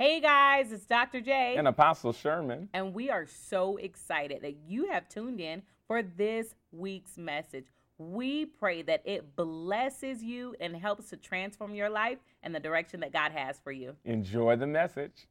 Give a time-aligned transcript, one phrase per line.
[0.00, 1.20] Hey guys, it's Dr.
[1.20, 1.56] J.
[1.58, 2.70] And Apostle Sherman.
[2.72, 7.66] And we are so excited that you have tuned in for this week's message.
[7.98, 13.00] We pray that it blesses you and helps to transform your life and the direction
[13.00, 13.94] that God has for you.
[14.06, 15.28] Enjoy the message.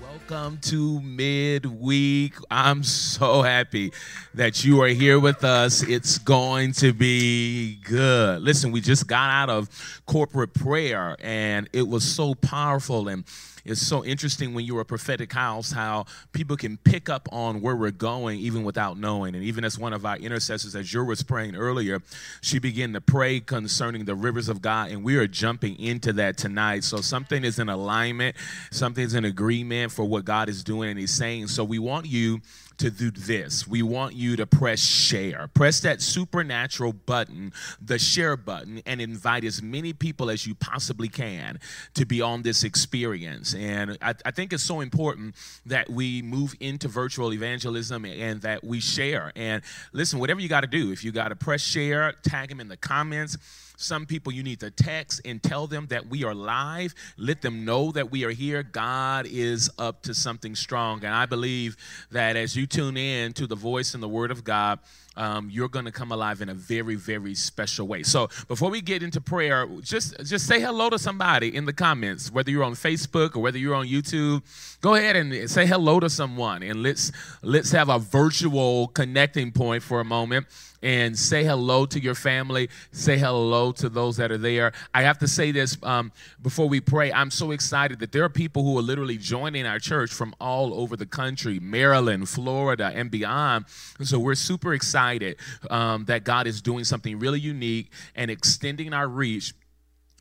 [0.00, 2.34] Welcome to midweek.
[2.48, 3.92] I'm so happy
[4.34, 5.82] that you are here with us.
[5.82, 8.40] It's going to be good.
[8.40, 13.24] Listen, we just got out of corporate prayer and it was so powerful and
[13.64, 17.76] it's so interesting when you're a prophetic house how people can pick up on where
[17.76, 19.34] we're going even without knowing.
[19.34, 22.02] And even as one of our intercessors, as you was praying earlier,
[22.40, 26.36] she began to pray concerning the rivers of God, and we are jumping into that
[26.36, 26.84] tonight.
[26.84, 28.36] So something is in alignment,
[28.70, 31.48] something's in agreement for what God is doing and He's saying.
[31.48, 32.40] So we want you
[32.78, 33.66] to do this.
[33.66, 35.48] We want you to press share.
[35.54, 41.08] Press that supernatural button, the share button, and invite as many people as you possibly
[41.08, 41.58] can
[41.94, 43.54] to be on this experience.
[43.54, 45.34] And I, I think it's so important
[45.66, 49.32] that we move into virtual evangelism and that we share.
[49.36, 52.60] And listen, whatever you got to do, if you got to press share, tag them
[52.60, 53.36] in the comments
[53.82, 56.94] some people you need to text and tell them that we are live.
[57.16, 58.62] Let them know that we are here.
[58.62, 61.04] God is up to something strong.
[61.04, 61.76] And I believe
[62.10, 64.78] that as you tune in to the voice and the word of God,
[65.16, 68.02] um, you're going to come alive in a very, very special way.
[68.02, 72.30] So before we get into prayer, just just say hello to somebody in the comments,
[72.30, 74.42] whether you're on Facebook or whether you're on YouTube.
[74.80, 79.82] Go ahead and say hello to someone, and let's let's have a virtual connecting point
[79.82, 80.46] for a moment
[80.82, 82.68] and say hello to your family.
[82.90, 84.72] Say hello to those that are there.
[84.92, 87.12] I have to say this um, before we pray.
[87.12, 90.74] I'm so excited that there are people who are literally joining our church from all
[90.74, 93.66] over the country Maryland, Florida, and beyond.
[93.98, 95.36] And so we're super excited
[95.70, 99.54] um, that God is doing something really unique and extending our reach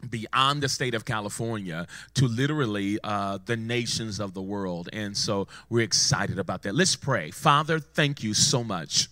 [0.09, 4.89] beyond the state of California to literally uh, the nations of the world.
[4.94, 6.73] And so we're excited about that.
[6.73, 7.30] Let's pray.
[7.32, 9.09] Father, thank you so much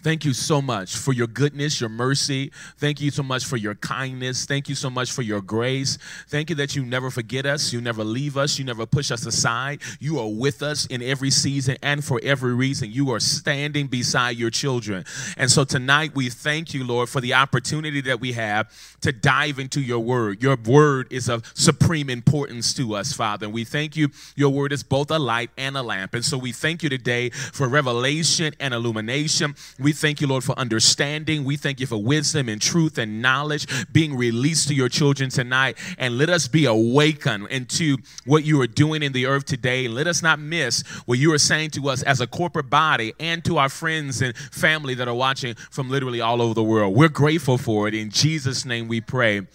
[0.00, 2.52] Thank you so much for your goodness, your mercy.
[2.76, 4.46] Thank you so much for your kindness.
[4.46, 5.98] Thank you so much for your grace.
[6.28, 9.26] Thank you that you never forget us, you never leave us, you never push us
[9.26, 9.80] aside.
[9.98, 12.92] You are with us in every season and for every reason.
[12.92, 15.04] You are standing beside your children.
[15.36, 19.58] And so tonight we thank you, Lord, for the opportunity that we have to dive
[19.58, 20.44] into your word.
[20.44, 23.46] Your word is of supreme importance to us, Father.
[23.46, 24.10] And we thank you.
[24.36, 26.14] Your word is both a light and a lamp.
[26.14, 29.56] And so we thank you today for revelation and illumination.
[29.78, 31.44] We we thank you, Lord, for understanding.
[31.44, 35.78] We thank you for wisdom and truth and knowledge being released to your children tonight.
[35.96, 39.88] And let us be awakened into what you are doing in the earth today.
[39.88, 43.42] Let us not miss what you are saying to us as a corporate body and
[43.46, 46.94] to our friends and family that are watching from literally all over the world.
[46.94, 47.94] We're grateful for it.
[47.94, 49.46] In Jesus' name we pray.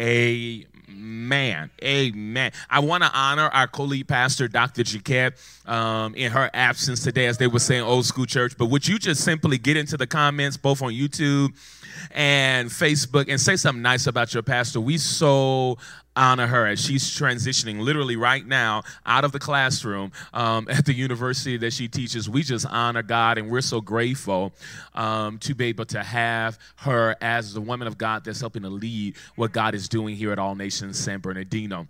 [0.00, 0.71] Amen.
[0.92, 1.70] Amen.
[1.82, 2.52] Amen.
[2.68, 4.82] I want to honor our co-lead pastor, Dr.
[4.82, 5.32] Jaquette,
[5.68, 8.56] um, in her absence today, as they were saying, old school church.
[8.58, 11.54] But would you just simply get into the comments, both on YouTube
[12.10, 14.80] and Facebook, and say something nice about your pastor?
[14.80, 15.78] We so
[16.16, 20.94] honor her as she's transitioning literally right now out of the classroom um, at the
[20.94, 22.28] university that she teaches.
[22.28, 24.52] We just honor God and we're so grateful
[24.94, 28.70] um, to be able to have her as the woman of God that's helping to
[28.70, 31.86] lead what God is doing here at All Nations San Bernardino.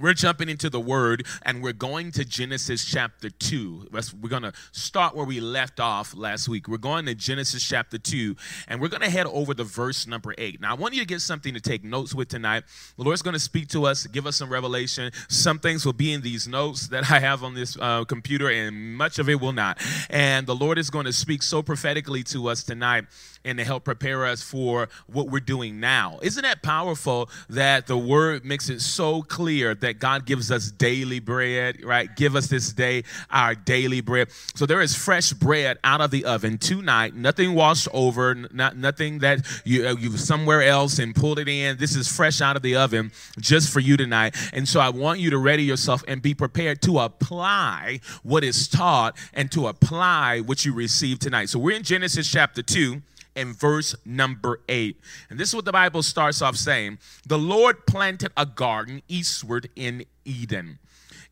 [0.00, 3.88] We're jumping into the word and we're going to Genesis chapter 2.
[4.20, 6.68] We're going to start where we left off last week.
[6.68, 8.36] We're going to Genesis chapter 2
[8.68, 10.60] and we're going to head over to verse number 8.
[10.60, 12.64] Now, I want you to get something to take notes with tonight.
[12.96, 15.10] The Lord's going to speak to us, give us some revelation.
[15.28, 18.96] Some things will be in these notes that I have on this uh, computer, and
[18.96, 19.78] much of it will not.
[20.10, 23.04] And the Lord is going to speak so prophetically to us tonight
[23.44, 26.18] and to help prepare us for what we're doing now.
[26.22, 31.20] Isn't that powerful that the word makes it so clear that God gives us daily
[31.20, 32.14] bread, right?
[32.16, 34.28] Give us this day our daily bread.
[34.54, 39.20] So there is fresh bread out of the oven tonight, nothing washed over, not nothing
[39.20, 41.76] that you uh, you somewhere else and pulled it in.
[41.78, 44.36] This is fresh out of the oven just for you tonight.
[44.52, 48.68] And so I want you to ready yourself and be prepared to apply what is
[48.68, 51.48] taught and to apply what you receive tonight.
[51.48, 53.02] So we're in Genesis chapter 2
[53.38, 55.00] and verse number 8.
[55.30, 59.70] And this is what the Bible starts off saying The Lord planted a garden eastward
[59.76, 60.80] in Eden.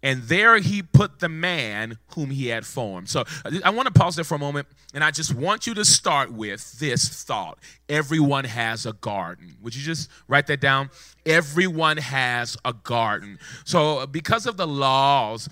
[0.03, 3.09] And there he put the man whom he had formed.
[3.09, 3.25] So
[3.65, 6.33] I want to pause there for a moment, and I just want you to start
[6.33, 7.59] with this thought
[7.89, 9.57] Everyone has a garden.
[9.63, 10.91] Would you just write that down?
[11.25, 13.39] Everyone has a garden.
[13.65, 15.49] So, because of the laws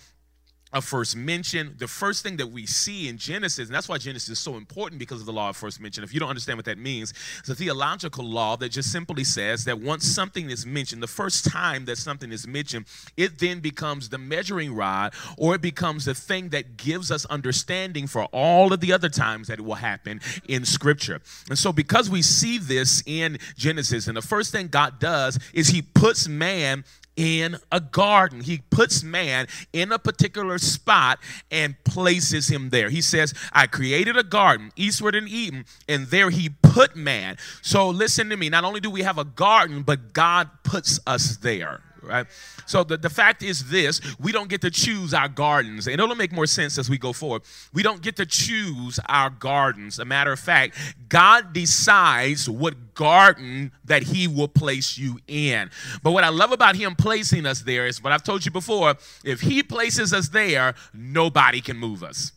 [0.74, 1.74] a first mention.
[1.78, 4.98] The first thing that we see in Genesis, and that's why Genesis is so important
[4.98, 6.02] because of the law of first mention.
[6.02, 9.64] If you don't understand what that means, it's a theological law that just simply says
[9.64, 12.86] that once something is mentioned, the first time that something is mentioned,
[13.16, 18.08] it then becomes the measuring rod or it becomes the thing that gives us understanding
[18.08, 21.20] for all of the other times that it will happen in Scripture.
[21.48, 25.68] And so, because we see this in Genesis, and the first thing God does is
[25.68, 26.84] He puts man
[27.16, 28.40] in a garden.
[28.40, 31.18] He puts man in a particular spot
[31.50, 32.90] and places him there.
[32.90, 37.36] He says, I created a garden eastward in Eden, and there he put man.
[37.62, 38.48] So listen to me.
[38.48, 42.26] Not only do we have a garden, but God puts us there right?
[42.66, 46.14] So the, the fact is this we don't get to choose our gardens, and it'll
[46.14, 47.42] make more sense as we go forward.
[47.72, 49.98] We don't get to choose our gardens.
[49.98, 50.76] A matter of fact,
[51.08, 55.70] God decides what garden that He will place you in.
[56.02, 58.94] But what I love about Him placing us there is what I've told you before
[59.24, 62.32] if He places us there, nobody can move us.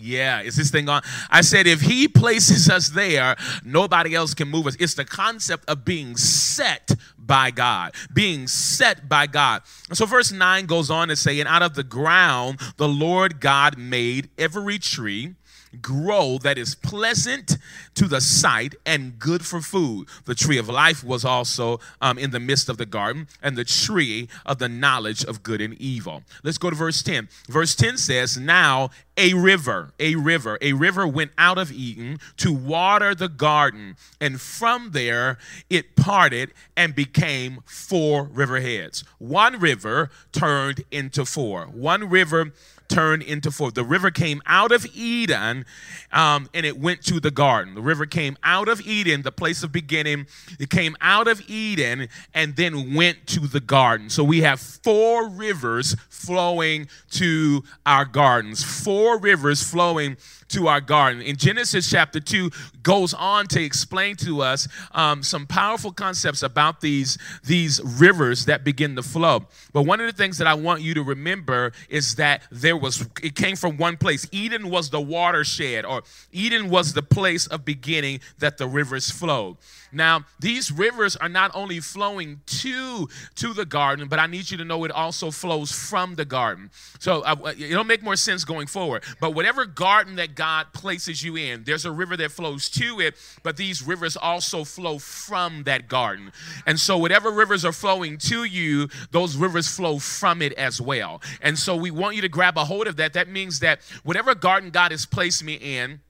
[0.00, 1.02] Yeah, is this thing on?
[1.30, 4.76] I said, if he places us there, nobody else can move us.
[4.80, 9.62] It's the concept of being set by God, being set by God.
[9.88, 13.40] And so, verse 9 goes on to say, And out of the ground the Lord
[13.40, 15.34] God made every tree
[15.80, 17.56] grow that is pleasant
[17.94, 20.08] to the sight and good for food.
[20.24, 23.64] The tree of life was also um, in the midst of the garden, and the
[23.64, 26.22] tree of the knowledge of good and evil.
[26.42, 27.28] Let's go to verse 10.
[27.48, 32.52] Verse 10 says, Now a river, a river, a river went out of Eden to
[32.52, 35.38] water the garden, and from there
[35.68, 39.04] it parted and became four riverheads.
[39.18, 41.66] One river turned into four.
[41.66, 42.52] One river
[42.90, 43.70] turned into four.
[43.70, 45.64] The river came out of Eden
[46.12, 47.74] um, and it went to the garden.
[47.74, 50.26] The river came out of Eden, the place of beginning.
[50.58, 54.10] It came out of Eden and then went to the garden.
[54.10, 60.16] So we have four rivers flowing to our gardens, four rivers flowing
[60.50, 61.22] to our garden.
[61.22, 62.50] In Genesis chapter 2
[62.82, 68.64] goes on to explain to us um, some powerful concepts about these, these rivers that
[68.64, 69.46] begin to flow.
[69.72, 73.06] But one of the things that I want you to remember is that there was,
[73.22, 74.26] it came from one place.
[74.32, 76.02] Eden was the watershed, or
[76.32, 79.56] Eden was the place of beginning that the rivers flowed.
[79.92, 84.56] Now, these rivers are not only flowing to to the garden, but I need you
[84.58, 86.70] to know it also flows from the garden.
[86.98, 89.04] So uh, it'll make more sense going forward.
[89.20, 93.14] But whatever garden that God places you in, there's a river that flows to it,
[93.42, 96.32] but these rivers also flow from that garden.
[96.66, 101.20] And so whatever rivers are flowing to you, those rivers flow from it as well.
[101.40, 103.12] And so we want you to grab a hold of that.
[103.12, 106.00] That means that whatever garden God has placed me in,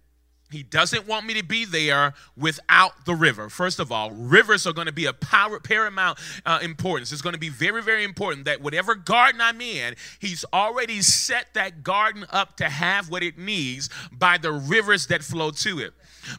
[0.50, 3.48] he doesn't want me to be there without the river.
[3.48, 7.12] First of all, rivers are going to be a power, paramount uh, importance.
[7.12, 11.54] It's going to be very, very important that whatever garden I'm in, He's already set
[11.54, 15.94] that garden up to have what it needs by the rivers that flow to it.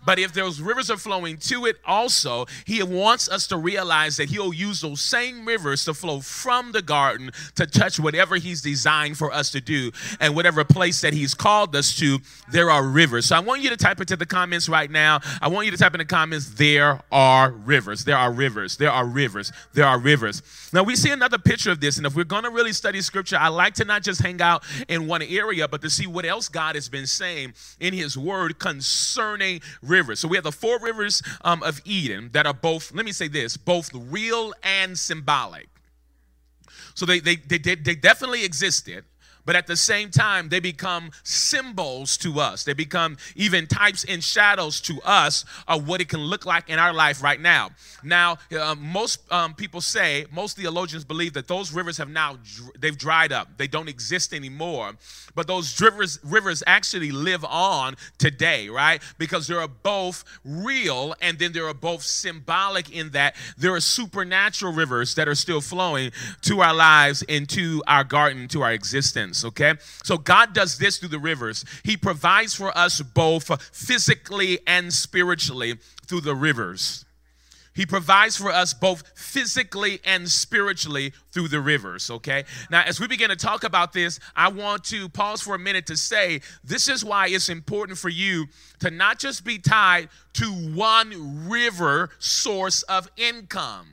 [0.06, 4.30] But if those rivers are flowing to it also, he wants us to realize that
[4.30, 9.18] he'll use those same rivers to flow from the garden to touch whatever he's designed
[9.18, 9.92] for us to do.
[10.20, 12.20] And whatever place that he's called us to,
[12.52, 13.28] there are rivers.
[13.28, 15.20] So I want you to type into the comments right now.
[15.42, 18.04] I want you to type in the comments, there are rivers.
[18.04, 18.78] There are rivers.
[18.78, 19.52] There are rivers.
[19.74, 20.42] There are rivers.
[20.74, 21.98] Now we see another picture of this.
[21.98, 24.64] And if we're going to really study scripture, I like to not just hang out
[24.88, 28.60] in one area, but to see what else God has been saying in his word
[28.60, 30.20] concerning rivers.
[30.20, 33.28] So we have the four rivers um, of Eden that are both, let me say
[33.28, 35.68] this, both real and symbolic.
[36.94, 39.06] So they, they, they, they definitely existed
[39.46, 42.64] but at the same time, they become symbols to us.
[42.64, 46.80] They become even types and shadows to us of what it can look like in
[46.80, 47.72] our life right now.
[48.04, 52.38] Now, uh, most um, people say, most theologians believe that those rivers have now
[52.80, 53.58] they've dried up.
[53.58, 54.94] They don't exist anymore.
[55.34, 59.02] But those rivers rivers actually live on today, right?
[59.18, 63.80] Because there are both real and then there are both symbolic in that there are
[63.80, 69.31] supernatural rivers that are still flowing to our lives, into our garden, to our existence
[69.46, 69.76] okay?
[70.04, 71.66] So God does this through the rivers.
[71.84, 77.06] He provides for us both physically and spiritually through the rivers.
[77.74, 82.44] He provides for us both physically and spiritually through the rivers, okay?
[82.70, 85.86] Now, as we begin to talk about this, I want to pause for a minute
[85.86, 88.48] to say this is why it's important for you
[88.80, 93.88] to not just be tied to one river source of income.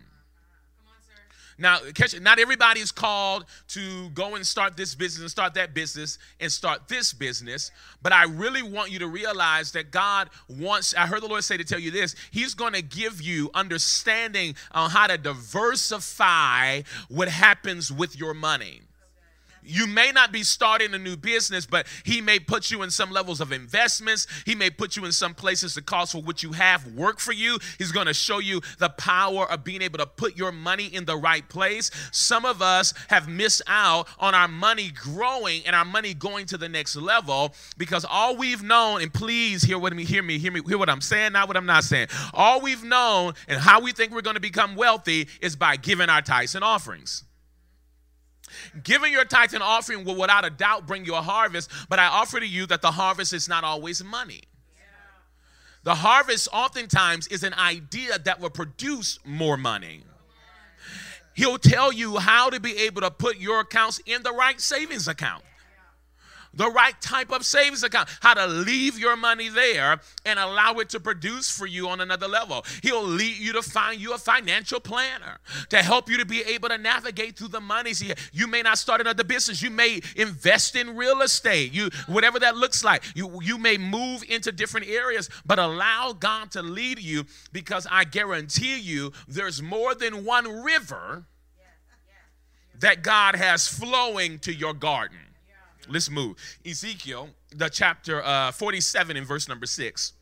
[1.58, 2.18] Now, catch.
[2.20, 6.50] Not everybody is called to go and start this business and start that business and
[6.50, 7.72] start this business.
[8.00, 11.56] But I really want you to realize that God wants, I heard the Lord say
[11.56, 17.28] to tell you this, He's going to give you understanding on how to diversify what
[17.28, 18.82] happens with your money.
[19.62, 23.10] You may not be starting a new business, but he may put you in some
[23.10, 24.26] levels of investments.
[24.46, 27.32] He may put you in some places to cost for what you have work for
[27.32, 27.58] you.
[27.78, 31.04] He's going to show you the power of being able to put your money in
[31.04, 31.90] the right place.
[32.12, 36.58] Some of us have missed out on our money growing and our money going to
[36.58, 40.52] the next level because all we've known, and please hear what me, hear me, hear
[40.52, 42.08] me, hear what I'm saying, not what I'm not saying.
[42.32, 46.08] All we've known and how we think we're going to become wealthy is by giving
[46.08, 47.24] our tithes and offerings.
[48.82, 52.06] Giving your tithe and offering will without a doubt bring you a harvest, but I
[52.06, 54.42] offer to you that the harvest is not always money.
[55.84, 60.02] The harvest oftentimes is an idea that will produce more money.
[61.34, 65.06] He'll tell you how to be able to put your accounts in the right savings
[65.06, 65.44] account
[66.58, 70.90] the right type of savings account, how to leave your money there and allow it
[70.90, 72.66] to produce for you on another level.
[72.82, 75.38] He'll lead you to find you a financial planner
[75.70, 77.94] to help you to be able to navigate through the money.
[77.94, 79.62] See, you may not start another business.
[79.62, 81.72] You may invest in real estate.
[81.72, 83.04] You whatever that looks like.
[83.14, 88.04] You you may move into different areas, but allow God to lead you because I
[88.04, 91.24] guarantee you there's more than one river
[92.80, 95.27] that God has flowing to your garden.
[95.88, 96.36] Let's move.
[96.66, 100.12] Ezekiel, the chapter uh, 47 in verse number 6.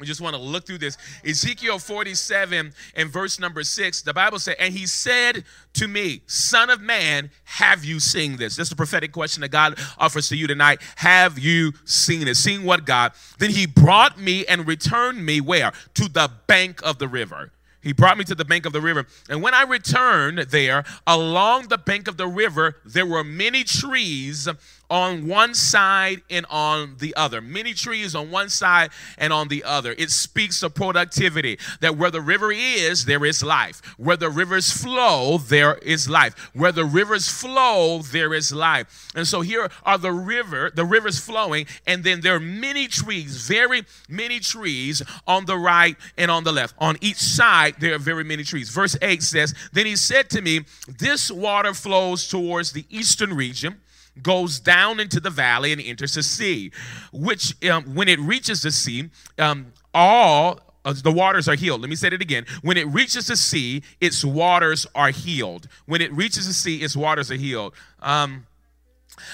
[0.00, 0.96] We just want to look through this.
[1.24, 6.70] Ezekiel 47 and verse number 6, the Bible said, And he said to me, Son
[6.70, 8.56] of man, have you seen this?
[8.56, 10.80] This is a prophetic question that God offers to you tonight.
[10.96, 12.36] Have you seen it?
[12.36, 13.12] Seen what, God?
[13.38, 15.72] Then he brought me and returned me where?
[15.94, 17.50] To the bank of the river.
[17.80, 19.06] He brought me to the bank of the river.
[19.30, 24.48] And when I returned there, along the bank of the river, there were many trees
[24.90, 27.40] on one side and on the other.
[27.40, 29.94] Many trees on one side and on the other.
[29.98, 33.82] It speaks of productivity that where the river is, there is life.
[33.98, 36.50] Where the rivers flow, there is life.
[36.54, 39.08] Where the rivers flow, there is life.
[39.14, 43.46] And so here are the river, the rivers flowing, and then there are many trees,
[43.46, 46.74] very many trees on the right and on the left.
[46.78, 48.70] On each side, there are very many trees.
[48.70, 50.64] Verse 8 says, Then he said to me,
[50.98, 53.80] This water flows towards the eastern region
[54.22, 56.70] goes down into the valley and enters the sea,
[57.12, 61.80] which um, when it reaches the sea, um, all the waters are healed.
[61.80, 62.46] Let me say it again.
[62.62, 65.68] When it reaches the sea, its waters are healed.
[65.86, 67.74] When it reaches the sea, its waters are healed.
[68.00, 68.46] Um,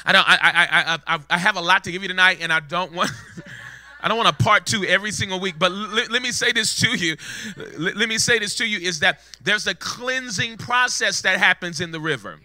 [0.05, 0.25] I don't.
[0.26, 3.11] I, I, I, I have a lot to give you tonight, and I don't want.
[4.00, 6.79] I don't want to part two every single week, but l- let me say this
[6.81, 7.17] to you.
[7.57, 11.81] L- let me say this to you is that there's a cleansing process that happens
[11.81, 12.38] in the river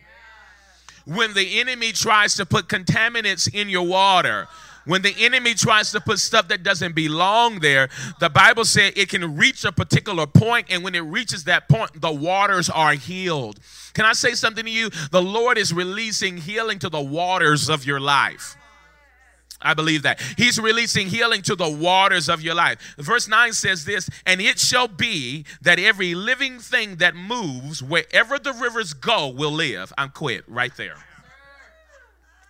[1.05, 4.47] when the enemy tries to put contaminants in your water,
[4.85, 7.89] when the enemy tries to put stuff that doesn't belong there,
[8.19, 12.01] the Bible said it can reach a particular point, and when it reaches that point,
[12.01, 13.59] the waters are healed.
[13.93, 14.89] Can I say something to you?
[15.11, 18.55] The Lord is releasing healing to the waters of your life.
[19.61, 20.21] I believe that.
[20.37, 22.95] He's releasing healing to the waters of your life.
[22.97, 28.39] Verse 9 says this, and it shall be that every living thing that moves wherever
[28.39, 29.91] the rivers go will live.
[29.97, 30.95] I'm quit right there.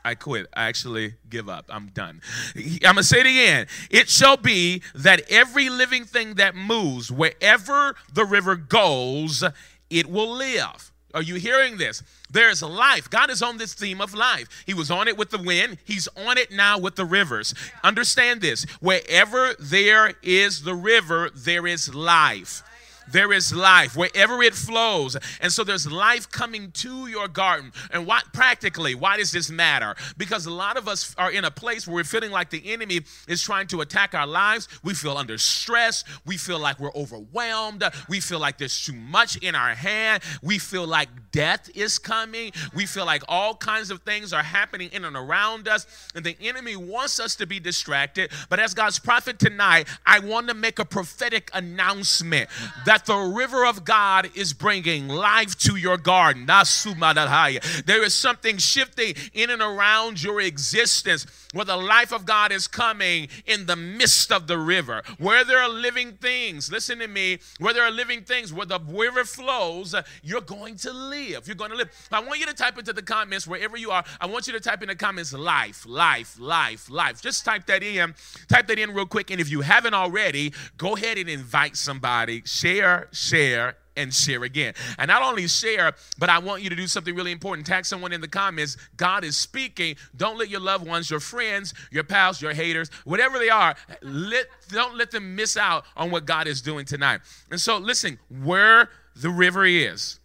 [0.05, 0.47] I quit.
[0.53, 1.65] I actually give up.
[1.69, 2.21] I'm done.
[2.55, 3.67] I'm going to say it again.
[3.89, 9.43] It shall be that every living thing that moves wherever the river goes,
[9.89, 10.88] it will live.
[11.13, 12.03] Are you hearing this?
[12.29, 13.09] There's life.
[13.09, 14.47] God is on this theme of life.
[14.65, 17.53] He was on it with the wind, He's on it now with the rivers.
[17.83, 22.63] Understand this wherever there is the river, there is life
[23.11, 25.17] there is life wherever it flows.
[25.41, 27.71] And so there's life coming to your garden.
[27.91, 29.95] And what practically, why does this matter?
[30.17, 33.01] Because a lot of us are in a place where we're feeling like the enemy
[33.27, 34.67] is trying to attack our lives.
[34.83, 36.03] We feel under stress.
[36.25, 37.83] We feel like we're overwhelmed.
[38.07, 40.23] We feel like there's too much in our hand.
[40.41, 42.51] We feel like death is coming.
[42.73, 45.87] We feel like all kinds of things are happening in and around us.
[46.15, 48.31] And the enemy wants us to be distracted.
[48.49, 52.49] But as God's prophet tonight, I want to make a prophetic announcement
[52.85, 56.45] that that the river of God is bringing life to your garden.
[56.45, 62.67] There is something shifting in and around your existence where the life of God is
[62.67, 66.71] coming in the midst of the river, where there are living things.
[66.71, 70.91] Listen to me, where there are living things, where the river flows, you're going to
[70.91, 71.47] live.
[71.47, 71.89] You're going to live.
[72.11, 74.03] I want you to type into the comments wherever you are.
[74.21, 77.21] I want you to type in the comments life, life, life, life.
[77.21, 78.13] Just type that in.
[78.47, 79.31] Type that in real quick.
[79.31, 82.43] And if you haven't already, go ahead and invite somebody.
[82.45, 84.73] Share, share, and share again.
[84.97, 87.67] And not only share, but I want you to do something really important.
[87.67, 88.77] Tag someone in the comments.
[88.95, 89.95] God is speaking.
[90.15, 94.47] Don't let your loved ones, your friends, your pals, your haters, whatever they are, let
[94.69, 97.19] don't let them miss out on what God is doing tonight.
[97.51, 100.19] And so listen, where the river is,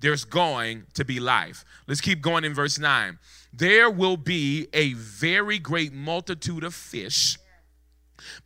[0.00, 1.64] there's going to be life.
[1.86, 3.18] Let's keep going in verse 9.
[3.54, 7.38] There will be a very great multitude of fish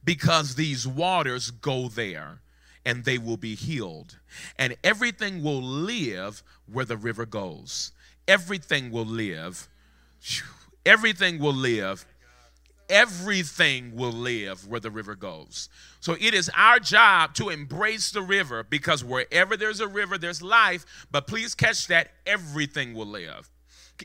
[0.04, 2.42] because these waters go there
[2.88, 4.18] and they will be healed.
[4.58, 6.42] And everything will live
[6.72, 7.92] where the river goes.
[8.26, 9.68] Everything will live.
[10.86, 12.06] Everything will live
[12.90, 15.68] everything will live where the river goes.
[16.00, 20.40] So it is our job to embrace the river because wherever there's a river, there's
[20.40, 20.86] life.
[21.10, 23.50] But please catch that everything will live.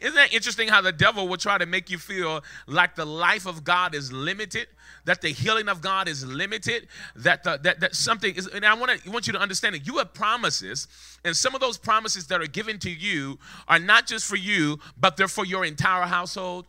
[0.02, 3.46] Isn't that interesting how the devil will try to make you feel like the life
[3.46, 4.68] of God is limited,
[5.06, 8.74] that the healing of God is limited, that the, that, that something is, and I
[8.74, 10.88] want to want you to understand that you have promises,
[11.24, 14.80] and some of those promises that are given to you are not just for you,
[14.98, 16.66] but they're for your entire household.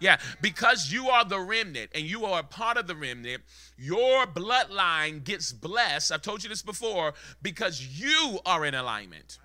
[0.00, 3.42] Yeah, because you are the remnant and you are a part of the remnant,
[3.76, 6.12] your bloodline gets blessed.
[6.12, 9.38] I've told you this before because you are in alignment.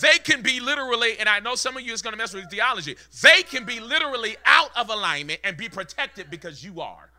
[0.00, 2.50] They can be literally, and I know some of you is going to mess with
[2.50, 7.10] theology, they can be literally out of alignment and be protected because you are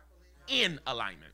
[0.48, 1.30] in alignment.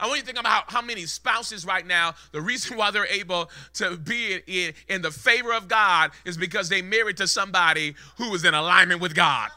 [0.00, 3.06] I want you to think about how, many spouses right now, the reason why they're
[3.06, 7.94] able to be in, in the favor of God is because they married to somebody
[8.16, 9.50] who is in alignment with God.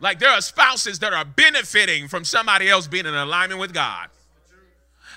[0.00, 4.08] Like there are spouses that are benefiting from somebody else being in alignment with God.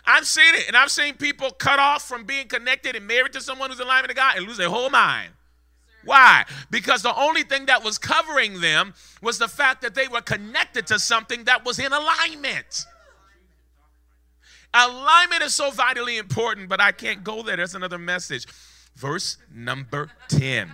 [0.08, 3.42] I've seen it, and I've seen people cut off from being connected and married to
[3.42, 5.34] someone who's in alignment with God and lose their whole mind.
[6.06, 6.46] Why?
[6.72, 10.88] Because the only thing that was covering them was the fact that they were connected
[10.88, 12.86] to something that was in alignment.
[14.74, 17.58] Alignment is so vitally important, but I can't go there.
[17.58, 18.46] That's another message.
[18.96, 20.72] Verse number 10.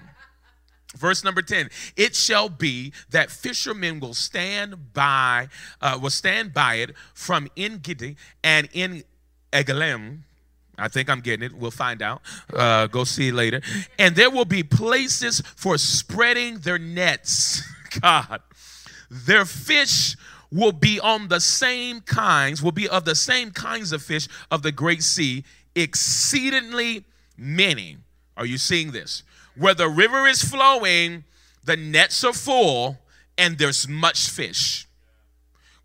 [0.95, 5.47] Verse number 10 It shall be that fishermen will stand by,
[5.81, 9.03] uh, will stand by it from En Gedi and in
[9.53, 10.19] Eglaim.
[10.77, 11.53] I think I'm getting it.
[11.53, 12.21] We'll find out.
[12.51, 13.61] Uh, go see later.
[13.99, 17.63] And there will be places for spreading their nets.
[18.01, 18.41] God.
[19.09, 20.15] Their fish
[20.51, 24.61] will be on the same kinds, will be of the same kinds of fish of
[24.63, 25.43] the great sea,
[25.75, 27.05] exceedingly
[27.37, 27.97] many.
[28.35, 29.23] Are you seeing this?
[29.55, 31.23] Where the river is flowing,
[31.63, 32.99] the nets are full,
[33.37, 34.87] and there's much fish.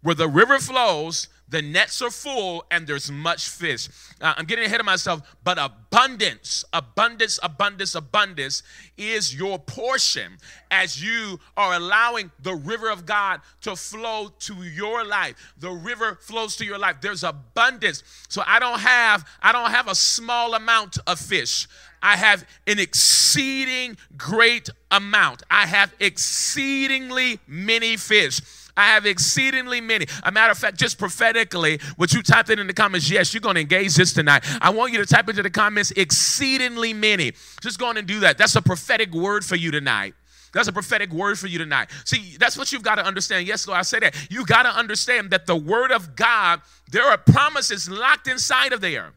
[0.03, 3.89] Where the river flows, the nets are full and there's much fish.
[4.21, 8.63] Uh, I'm getting ahead of myself, but abundance, abundance, abundance, abundance
[8.97, 10.37] is your portion
[10.71, 15.55] as you are allowing the river of God to flow to your life.
[15.59, 17.01] The river flows to your life.
[17.01, 18.03] There's abundance.
[18.29, 21.67] So I don't have I don't have a small amount of fish.
[22.03, 25.43] I have an exceeding great amount.
[25.51, 28.41] I have exceedingly many fish.
[28.79, 30.07] I have exceedingly many.
[30.23, 33.41] A matter of fact, just prophetically, what you typed in in the comments, yes, you're
[33.41, 34.45] going to engage this tonight.
[34.61, 37.33] I want you to type into the comments exceedingly many.
[37.61, 38.39] Just go on and do that.
[38.39, 40.15] That's a prophetic word for you tonight.
[40.53, 41.91] That's a prophetic word for you tonight.
[42.05, 43.49] See, that's what you've got to understand.
[43.49, 44.15] Yes, Lord, I say that.
[44.31, 48.81] You got to understand that the word of God, there are promises locked inside of
[48.81, 49.13] there.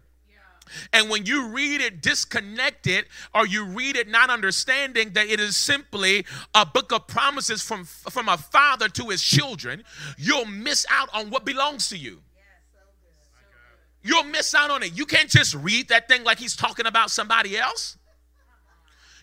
[0.93, 5.55] And when you read it disconnected or you read it not understanding that it is
[5.57, 9.83] simply a book of promises from, from a father to his children,
[10.17, 12.21] you'll miss out on what belongs to you.
[14.03, 14.97] You'll miss out on it.
[14.97, 17.97] You can't just read that thing like he's talking about somebody else.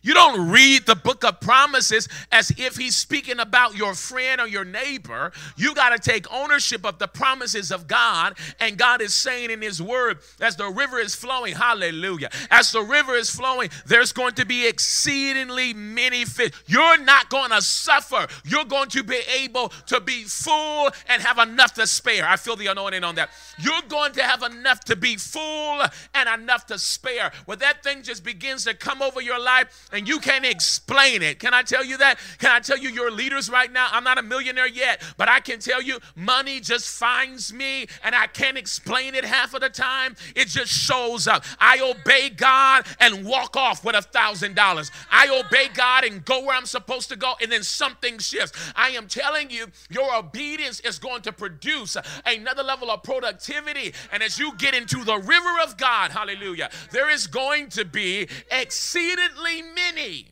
[0.09, 4.49] You don't read the book of promises as if he's speaking about your friend or
[4.49, 5.33] your neighbor.
[5.55, 8.39] You got to take ownership of the promises of God.
[8.59, 12.81] And God is saying in his word, as the river is flowing, hallelujah, as the
[12.81, 16.53] river is flowing, there's going to be exceedingly many fish.
[16.67, 18.29] You're not going to suffer.
[18.47, 22.27] You're going to be able to be full and have enough to spare.
[22.27, 23.29] I feel the anointing on that.
[23.59, 25.83] You're going to have enough to be full
[26.15, 27.31] and enough to spare.
[27.45, 31.41] When that thing just begins to come over your life, and you can't explain it.
[31.41, 32.19] Can I tell you that?
[32.39, 33.89] Can I tell you your leaders right now?
[33.91, 38.15] I'm not a millionaire yet, but I can tell you money just finds me and
[38.15, 40.15] I can't explain it half of the time.
[40.37, 41.45] It just shows up.
[41.59, 44.91] I obey God and walk off with a thousand dollars.
[45.11, 48.73] I obey God and go where I'm supposed to go, and then something shifts.
[48.77, 53.95] I am telling you, your obedience is going to produce another level of productivity.
[54.13, 58.29] And as you get into the river of God, hallelujah, there is going to be
[58.51, 60.27] exceedingly many.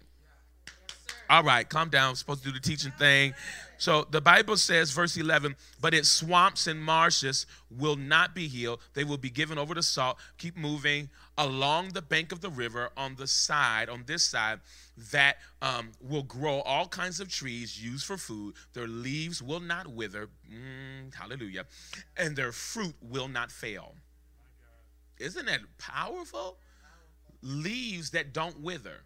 [1.29, 2.11] All right, calm down.
[2.11, 3.35] I'm supposed to do the teaching thing.
[3.79, 8.81] So the Bible says, verse 11, but its swamps and marshes will not be healed.
[8.95, 10.19] They will be given over to salt.
[10.39, 14.61] Keep moving along the bank of the river on the side, on this side,
[15.13, 18.55] that um, will grow all kinds of trees used for food.
[18.73, 20.29] Their leaves will not wither.
[20.51, 21.67] Mm, hallelujah.
[22.17, 23.95] And their fruit will not fail.
[25.19, 26.59] Isn't that powerful?
[27.43, 29.03] leaves that don't wither.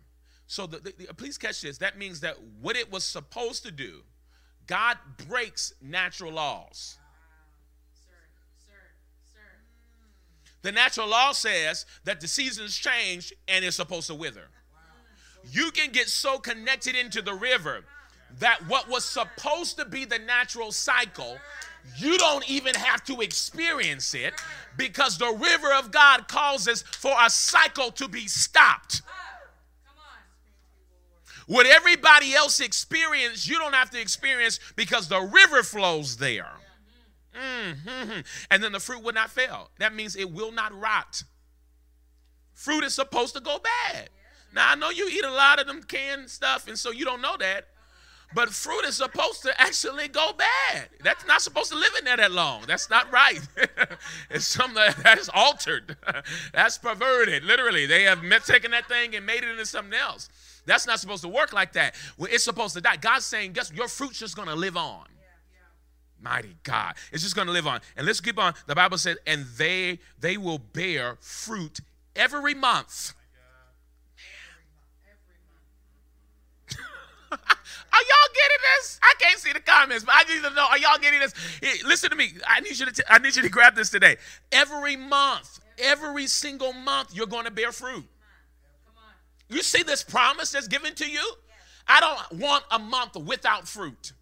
[0.51, 1.79] So the, the, the- please catch this.
[1.79, 4.03] That means that what it was supposed to do,
[4.67, 6.99] God breaks natural laws.
[10.63, 14.49] The natural law says that the seasons change and it's supposed to wither.
[15.53, 17.85] You can get so connected into the river
[18.41, 21.39] that what was supposed to be the natural cycle,
[21.97, 24.35] you don't even have to experience it
[24.77, 29.03] because the river of God causes for a cycle to be stopped.
[31.51, 36.53] What everybody else experienced, you don't have to experience because the river flows there.
[37.35, 38.25] Mhm.
[38.53, 39.73] And then the fruit will not fail.
[39.81, 41.25] That means it will not rot.
[42.55, 44.11] Fruit is supposed to go bad.
[44.53, 47.21] Now, I know you eat a lot of them canned stuff, and so you don't
[47.21, 47.70] know that.
[48.35, 50.89] But fruit is supposed to actually go bad.
[51.03, 52.63] That's not supposed to live in there that long.
[52.67, 53.41] That's not right.
[54.31, 55.97] it's something that- that's altered.
[56.53, 57.43] that's perverted.
[57.45, 60.29] Literally, they have met, taken that thing and made it into something else.
[60.67, 61.95] That's not supposed to work like that.
[62.17, 62.97] Well, it's supposed to die.
[62.97, 65.07] God's saying, guess your fruit's just going to live on.
[66.23, 67.81] Mighty God, it's just going to live on.
[67.97, 68.53] And let's keep on.
[68.67, 71.81] The Bible said, and they they will bear fruit
[72.15, 73.15] every month.
[77.93, 79.01] Are y'all getting this?
[79.03, 80.67] I can't see the comments, but I need to know.
[80.71, 81.35] Are y'all getting this?
[81.85, 82.33] Listen to me.
[82.47, 82.93] I need you to.
[82.93, 84.17] T- I need you to grab this today.
[84.53, 88.05] Every month, every single month, you're going to bear fruit.
[89.49, 91.33] You see this promise that's given to you?
[91.89, 94.13] I don't want a month without fruit.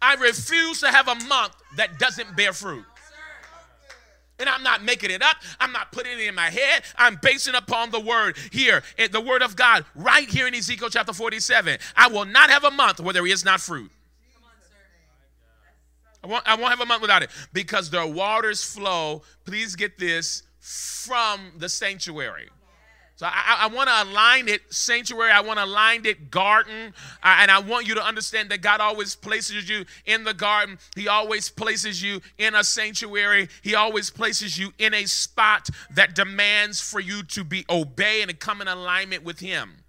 [0.00, 2.84] I refuse to have a month that doesn't bear fruit.
[4.42, 5.36] And I'm not making it up.
[5.60, 6.82] I'm not putting it in my head.
[6.98, 10.90] I'm basing upon the word here, eh, the word of God, right here in Ezekiel
[10.90, 11.78] chapter 47.
[11.96, 13.92] I will not have a month where there is not fruit.
[16.24, 19.96] I won't, I won't have a month without it because the waters flow, please get
[19.96, 22.48] this, from the sanctuary.
[23.22, 25.30] So I, I want to align it sanctuary.
[25.30, 26.92] I want to align it garden.
[27.22, 30.76] Uh, and I want you to understand that God always places you in the garden.
[30.96, 33.48] He always places you in a sanctuary.
[33.62, 38.28] He always places you in a spot that demands for you to be obey and
[38.28, 39.84] to come in alignment with Him.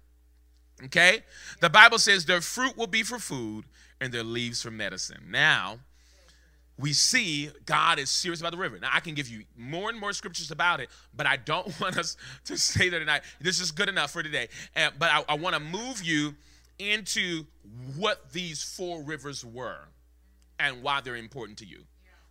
[0.84, 1.24] Okay?
[1.60, 3.64] The Bible says their fruit will be for food
[4.00, 5.24] and their leaves for medicine.
[5.28, 5.80] Now,
[6.78, 8.78] we see God is serious about the river.
[8.80, 11.96] Now, I can give you more and more scriptures about it, but I don't want
[11.96, 13.22] us to say that tonight.
[13.40, 14.48] This is good enough for today.
[14.74, 16.34] But I, I want to move you
[16.78, 17.44] into
[17.96, 19.88] what these four rivers were
[20.58, 21.84] and why they're important to you.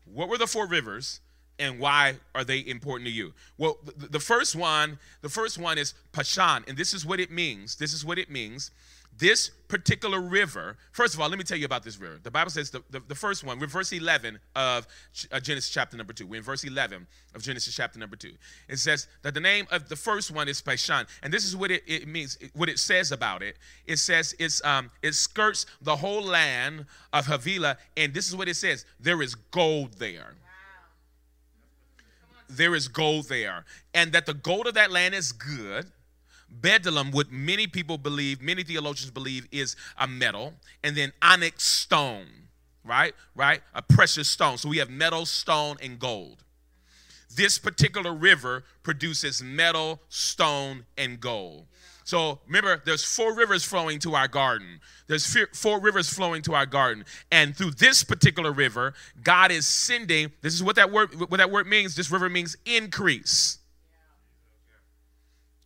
[0.05, 1.21] What were the four rivers
[1.59, 3.33] and why are they important to you?
[3.57, 7.75] Well, the first one, the first one is Pishon, and this is what it means.
[7.75, 8.71] This is what it means.
[9.17, 12.19] This particular river, first of all, let me tell you about this river.
[12.21, 14.87] The Bible says the, the, the first one, we're verse 11 of
[15.31, 16.25] uh, Genesis chapter number 2.
[16.25, 18.31] We're in verse 11 of Genesis chapter number 2.
[18.69, 21.07] It says that the name of the first one is Pishon.
[21.21, 23.57] And this is what it, it means, what it says about it.
[23.85, 28.47] It says it's um, it skirts the whole land of Havilah, and this is what
[28.47, 30.35] it says there is gold there
[32.49, 35.91] there is gold there, and that the gold of that land is good.
[36.61, 42.27] Bdellium, what many people believe, many theologians believe, is a metal, and then onyx stone,
[42.83, 43.13] right?
[43.35, 43.61] Right?
[43.73, 44.57] A precious stone.
[44.57, 46.43] So we have metal, stone, and gold.
[47.35, 51.65] This particular river produces metal, stone, and gold.
[52.03, 54.79] So remember, there's four rivers flowing to our garden.
[55.07, 60.31] There's four rivers flowing to our garden, and through this particular river, God is sending.
[60.41, 61.95] This is what that word what that word means.
[61.95, 63.59] This river means increase.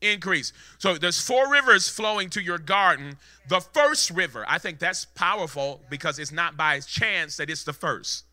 [0.02, 0.54] Increase.
[0.78, 3.18] So there's four rivers flowing to your garden.
[3.50, 7.74] The first river, I think that's powerful because it's not by chance that it's the
[7.74, 8.26] first.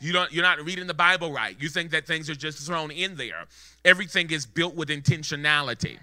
[0.00, 1.56] You don't you're not reading the Bible right.
[1.60, 3.46] You think that things are just thrown in there.
[3.84, 5.98] Everything is built with intentionality.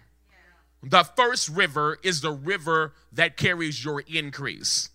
[0.83, 4.89] The first river is the river that carries your increase.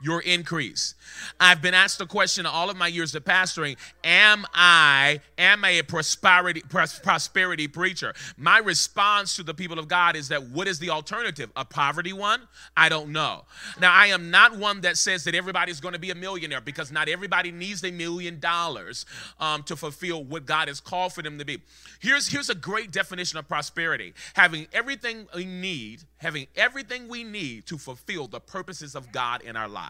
[0.00, 0.94] Your increase.
[1.40, 5.70] I've been asked the question all of my years of pastoring, am I am I
[5.70, 8.14] a prosperity pros- prosperity preacher?
[8.36, 11.50] My response to the people of God is that what is the alternative?
[11.56, 12.42] A poverty one?
[12.76, 13.44] I don't know.
[13.80, 16.92] Now I am not one that says that everybody's going to be a millionaire because
[16.92, 19.06] not everybody needs a million dollars
[19.40, 21.62] um, to fulfill what God has called for them to be.
[22.00, 27.66] Here's here's a great definition of prosperity: having everything we need, having everything we need
[27.66, 29.87] to fulfill the purposes of God in our lives.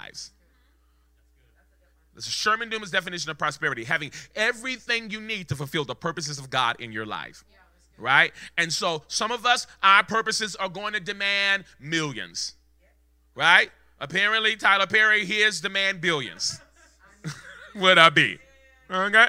[2.14, 6.38] This is Sherman Dumas' definition of prosperity: having everything you need to fulfill the purposes
[6.38, 7.44] of God in your life.
[7.96, 8.32] Right?
[8.56, 12.54] And so some of us, our purposes are going to demand millions.
[13.34, 13.70] Right?
[14.00, 16.60] Apparently, Tyler Perry, his demand billions.
[17.74, 18.38] Would I be?
[18.90, 19.28] Okay,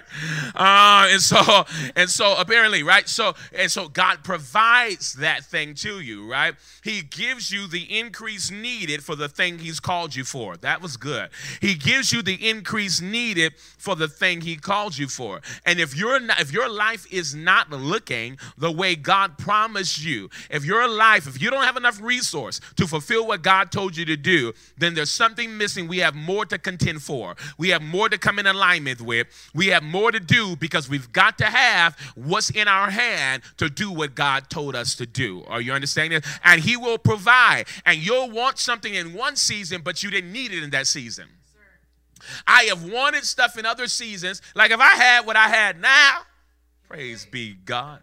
[0.55, 1.65] uh, and so
[1.97, 3.09] and so apparently, right?
[3.09, 6.55] So and so God provides that thing to you, right?
[6.81, 10.55] He gives you the increase needed for the thing He's called you for.
[10.55, 11.29] That was good.
[11.59, 15.41] He gives you the increase needed for the thing He called you for.
[15.65, 20.29] And if you're not, if your life is not looking the way God promised you,
[20.49, 24.05] if your life, if you don't have enough resource to fulfill what God told you
[24.05, 25.89] to do, then there's something missing.
[25.89, 27.35] We have more to contend for.
[27.57, 31.11] We have more to come in alignment with we have more to do because we've
[31.11, 35.43] got to have what's in our hand to do what God told us to do.
[35.47, 36.21] Are you understanding?
[36.43, 37.65] And He will provide.
[37.85, 41.25] And you'll want something in one season, but you didn't need it in that season.
[42.45, 44.41] I have wanted stuff in other seasons.
[44.55, 46.21] Like if I had what I had now,
[46.87, 48.01] praise be God.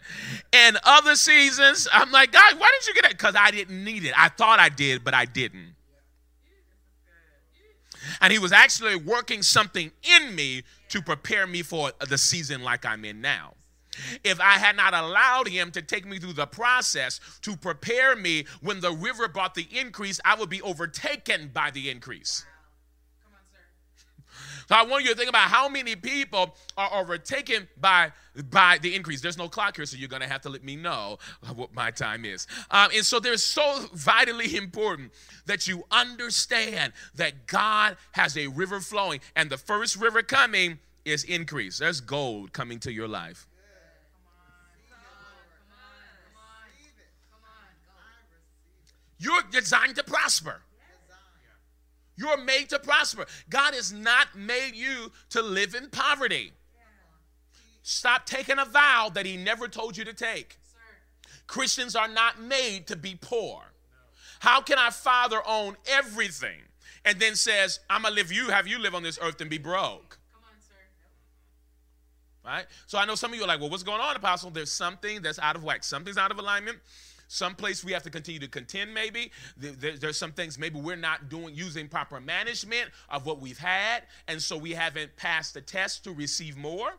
[0.52, 3.18] In other seasons, I'm like, God, why didn't you get it?
[3.18, 4.14] Because I didn't need it.
[4.16, 5.74] I thought I did, but I didn't.
[8.20, 12.84] And he was actually working something in me to prepare me for the season like
[12.84, 13.54] I'm in now.
[14.24, 18.44] If I had not allowed him to take me through the process to prepare me
[18.60, 22.44] when the river brought the increase, I would be overtaken by the increase.
[24.68, 28.12] So I want you to think about how many people are overtaken by
[28.50, 29.20] by the increase.
[29.20, 31.18] There's no clock here, so you're gonna have to let me know
[31.54, 32.46] what my time is.
[32.70, 35.12] Um, and so there's so vitally important
[35.46, 41.22] that you understand that God has a river flowing, and the first river coming is
[41.24, 41.78] increase.
[41.78, 43.46] There's gold coming to your life.
[49.18, 50.60] You're designed to prosper.
[52.16, 53.26] You're made to prosper.
[53.50, 56.52] God has not made you to live in poverty.
[57.82, 60.58] Stop taking a vow that He never told you to take.
[61.46, 63.62] Christians are not made to be poor.
[64.40, 66.60] How can our Father own everything
[67.04, 69.58] and then says, I'm gonna live you, have you live on this earth and be
[69.58, 70.18] broke?
[70.34, 70.40] On,
[72.44, 72.66] Right?
[72.86, 74.50] So I know some of you are like, well, what's going on, Apostle?
[74.50, 75.84] There's something that's out of whack.
[75.84, 76.78] Something's out of alignment.
[77.28, 79.32] Some place we have to continue to contend, maybe.
[79.56, 84.02] There, there's some things maybe we're not doing using proper management of what we've had,
[84.28, 86.90] and so we haven't passed the test to receive more.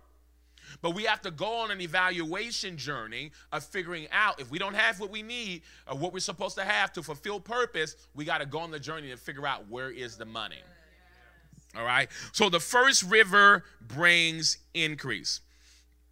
[0.81, 4.75] But we have to go on an evaluation journey of figuring out if we don't
[4.75, 8.39] have what we need or what we're supposed to have to fulfill purpose, we got
[8.39, 10.59] to go on the journey to figure out where is the money.
[11.75, 12.09] All right.
[12.31, 15.41] So the first river brings increase.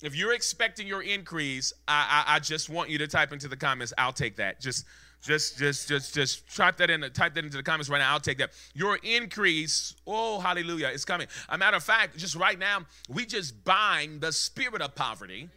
[0.05, 3.55] If you're expecting your increase, I, I, I, just want you to type into the
[3.57, 3.93] comments.
[3.97, 4.59] I'll take that.
[4.59, 4.85] Just,
[5.21, 7.01] just, just, just, just type that in.
[7.13, 8.13] Type that into the comments right now.
[8.13, 8.51] I'll take that.
[8.73, 9.95] Your increase.
[10.05, 10.89] Oh, hallelujah!
[10.93, 11.27] It's coming.
[11.49, 15.49] A matter of fact, just right now, we just bind the spirit of poverty.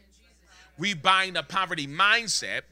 [0.78, 2.62] We bind the poverty mindset.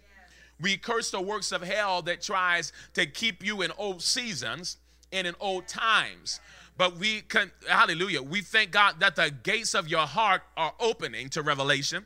[0.60, 4.78] We curse the works of hell that tries to keep you in old seasons
[5.12, 6.40] and in old times.
[6.76, 11.28] But we can, hallelujah, we thank God that the gates of your heart are opening
[11.30, 12.04] to revelation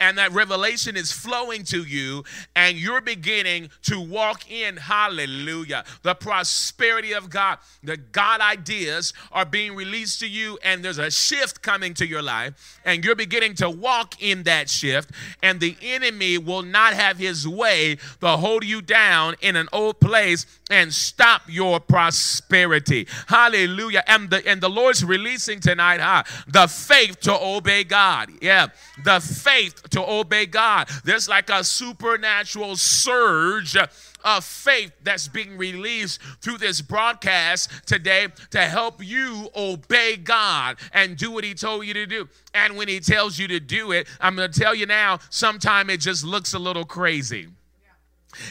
[0.00, 6.14] and that revelation is flowing to you, and you're beginning to walk in, hallelujah, the
[6.14, 7.58] prosperity of God.
[7.82, 12.22] The God ideas are being released to you, and there's a shift coming to your
[12.22, 15.10] life, and you're beginning to walk in that shift,
[15.42, 20.00] and the enemy will not have his way to hold you down in an old
[20.00, 23.06] place and stop your prosperity.
[23.26, 24.02] Hallelujah.
[24.06, 26.22] And the and the Lord's releasing tonight, huh?
[26.46, 28.30] The faith to obey God.
[28.40, 28.68] Yeah.
[29.04, 30.88] The faith faith to obey God.
[31.04, 33.76] There's like a supernatural surge
[34.24, 41.16] of faith that's being released through this broadcast today to help you obey God and
[41.16, 42.28] do what He told you to do.
[42.54, 45.92] And when He tells you to do it, I'm going to tell you now, sometimes
[45.92, 47.48] it just looks a little crazy.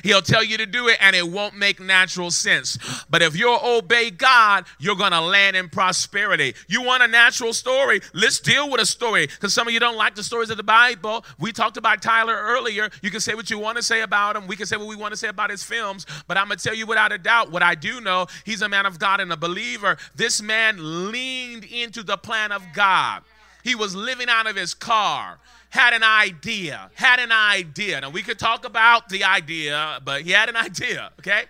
[0.04, 2.78] He'll tell you to do it and it won't make natural sense.
[3.10, 6.56] But if you obey God, you're going to land in prosperity.
[6.68, 8.02] You want a natural story?
[8.14, 10.64] Let's deal with a story because some of you don't like the stories of the
[10.64, 11.26] Bible.
[11.40, 12.90] We talked about Tyler earlier.
[13.02, 14.48] You can say what you want to say about him.
[14.48, 16.06] We can say what we want to say about his films.
[16.28, 18.70] But I'm going to tell you without a doubt what I do know he's a
[18.70, 19.98] man of God and a believer.
[20.16, 23.24] This man leaned into the plan of God.
[23.66, 28.00] He was living out of his car had an idea, had an idea.
[28.00, 31.46] Now, we could talk about the idea, but he had an idea, okay?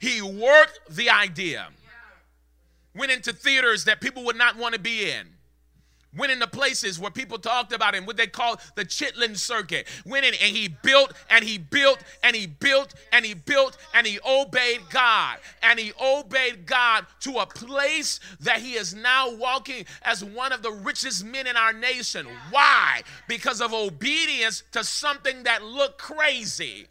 [0.00, 1.66] He worked the idea,
[2.94, 5.26] went into theaters that people would not want to be in
[6.16, 9.86] went into places where people talked about him, what they call the Chitlin Circuit.
[10.04, 14.06] Went in and he built and he built and he built and he built and
[14.06, 15.38] he obeyed God.
[15.62, 20.62] And he obeyed God to a place that he is now walking as one of
[20.62, 22.26] the richest men in our nation.
[22.50, 23.02] Why?
[23.28, 26.86] Because of obedience to something that looked crazy.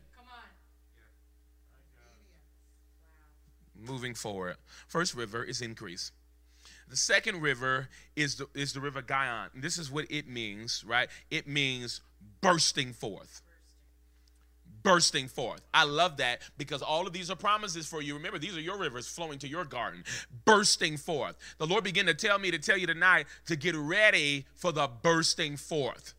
[3.78, 4.56] Moving forward,
[4.88, 6.12] first river is increase.
[6.88, 9.50] The second river is the, is the river Gihon.
[9.54, 11.10] And this is what it means, right?
[11.32, 12.02] It means
[12.42, 13.42] bursting forth.
[14.84, 15.62] Bursting forth.
[15.74, 18.14] I love that because all of these are promises for you.
[18.14, 20.04] Remember, these are your rivers flowing to your garden.
[20.46, 21.38] Bursting forth.
[21.58, 24.88] The Lord began to tell me to tell you tonight to get ready for the
[24.88, 26.14] bursting forth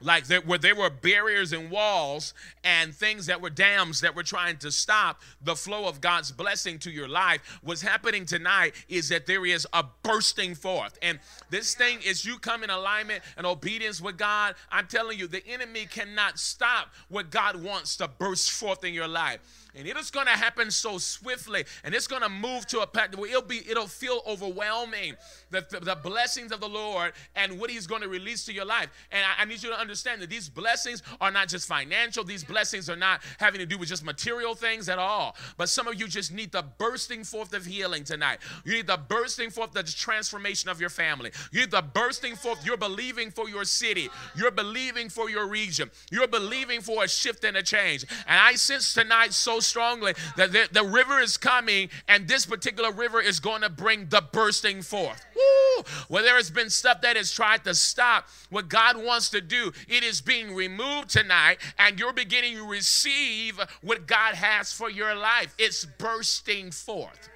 [0.00, 2.34] like there, where there were barriers and walls
[2.64, 6.78] and things that were dams that were trying to stop the flow of God's blessing
[6.80, 7.60] to your life.
[7.62, 10.98] What's happening tonight is that there is a bursting forth.
[11.02, 11.18] And
[11.50, 14.54] this thing is you come in alignment and obedience with God.
[14.70, 19.08] I'm telling you, the enemy cannot stop what God wants to burst forth in your
[19.08, 19.40] life
[19.76, 22.86] and it is going to happen so swiftly and it's going to move to a
[22.86, 25.14] path where it'll be it'll feel overwhelming
[25.50, 28.64] the, the, the, blessings of the lord and what he's going to release to your
[28.64, 28.88] life.
[29.10, 32.44] And I, I, need you to understand that these blessings are not just financial these
[32.44, 35.36] blessings are not having to do with just material things at all.
[35.56, 38.38] But some of you just need the bursting forth of healing tonight.
[38.64, 41.30] You need the bursting forth the transformation of your family.
[41.52, 42.64] You need the bursting forth.
[42.64, 44.08] You're believing for your city.
[44.36, 45.90] You're believing for your region.
[46.10, 48.04] You're believing for a shift and a change.
[48.26, 52.90] And i sense tonight so strongly that the, the river is coming and this particular
[52.90, 55.24] river is going to bring the bursting forth.
[55.34, 55.84] Woo!
[56.08, 59.72] Where there has been stuff that has tried to stop what God wants to do,
[59.88, 65.14] it is being removed tonight and you're beginning to receive what God has for your
[65.14, 65.54] life.
[65.58, 67.28] It's bursting forth.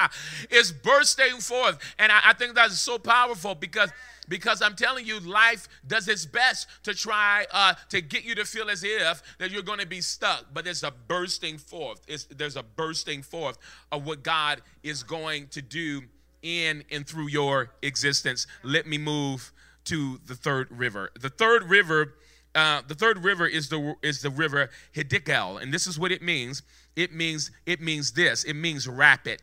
[0.50, 1.78] it's bursting forth.
[1.98, 3.90] And I, I think that's so powerful because
[4.28, 8.44] because I'm telling you, life does its best to try uh, to get you to
[8.44, 10.46] feel as if that you're going to be stuck.
[10.52, 12.00] But there's a bursting forth.
[12.06, 13.58] It's, there's a bursting forth
[13.92, 16.02] of what God is going to do
[16.42, 18.46] in and through your existence.
[18.62, 19.52] Let me move
[19.84, 21.10] to the third river.
[21.18, 22.14] The third river.
[22.54, 26.22] Uh, the third river is the is the river Hiddekel, and this is what it
[26.22, 26.62] means.
[26.94, 28.44] It means it means this.
[28.44, 29.42] It means rapid.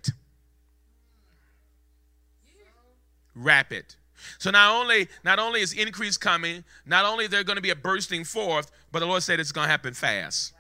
[3.36, 3.96] Rapid.
[4.38, 7.76] So not only not only is increase coming, not only they're going to be a
[7.76, 10.54] bursting forth, but the Lord said it's going to happen fast.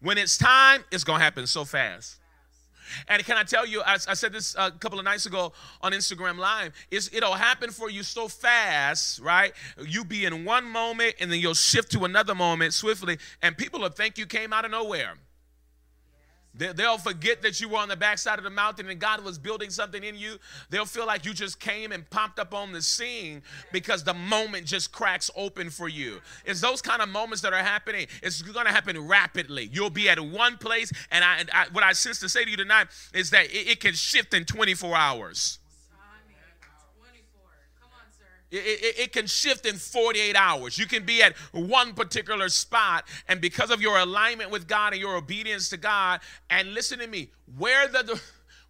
[0.00, 2.16] When it's time, it's going to happen so fast.
[3.08, 5.92] And can I tell you, I, I said this a couple of nights ago on
[5.92, 9.52] Instagram Live, it'll happen for you so fast, right?
[9.84, 13.80] You be in one moment and then you'll shift to another moment swiftly, and people
[13.80, 15.14] will think you came out of nowhere.
[16.58, 19.70] They'll forget that you were on the backside of the mountain and God was building
[19.70, 20.38] something in you.
[20.70, 23.42] They'll feel like you just came and popped up on the scene
[23.72, 26.20] because the moment just cracks open for you.
[26.44, 28.06] It's those kind of moments that are happening.
[28.22, 29.68] It's going to happen rapidly.
[29.72, 32.56] You'll be at one place, and, I, I, what I sense to say to you
[32.56, 35.58] tonight is that it, it can shift in 24 hours.
[38.50, 40.78] It, it, it, can shift in 48 hours.
[40.78, 45.02] You can be at one particular spot, and because of your alignment with God and
[45.02, 48.20] your obedience to God, and listen to me, where the,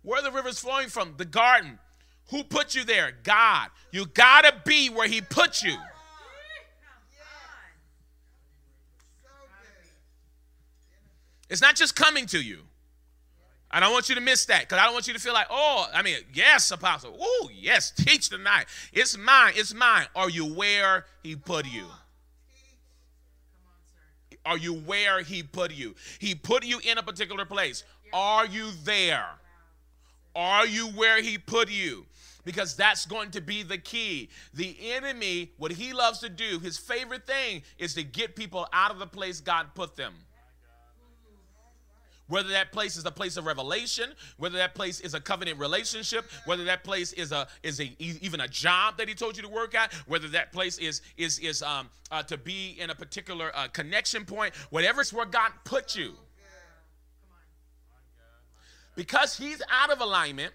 [0.03, 1.79] where the river's flowing from, the garden.
[2.31, 3.13] Who put you there?
[3.23, 3.69] God.
[3.93, 5.77] You gotta be where He put you.
[11.49, 12.66] It's not just coming to you.
[13.71, 15.49] I don't want you to miss that because I don't want you to feel like,
[15.51, 17.17] oh, I mean, yes, apostle.
[17.21, 18.67] Oh, yes, teach tonight.
[18.93, 19.55] It's mine.
[19.57, 20.07] It's mine.
[20.15, 21.87] Are you where he put you?
[24.45, 25.97] Are you where he put you?
[26.21, 27.83] He put you in a particular place.
[28.13, 29.27] Are you there?
[30.37, 32.07] Are you where he put you?
[32.45, 34.29] Because that's going to be the key.
[34.55, 38.93] The enemy, what he loves to do, his favorite thing is to get people out
[38.93, 40.15] of the place God put them
[42.29, 46.25] whether that place is a place of revelation whether that place is a covenant relationship
[46.45, 49.49] whether that place is a is a even a job that he told you to
[49.49, 53.51] work at whether that place is is is um uh, to be in a particular
[53.55, 56.15] uh, connection point whatever it's where god put you.
[58.95, 60.53] Because he's out of alignment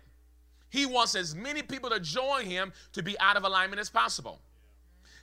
[0.70, 4.42] he wants as many people to join him to be out of alignment as possible.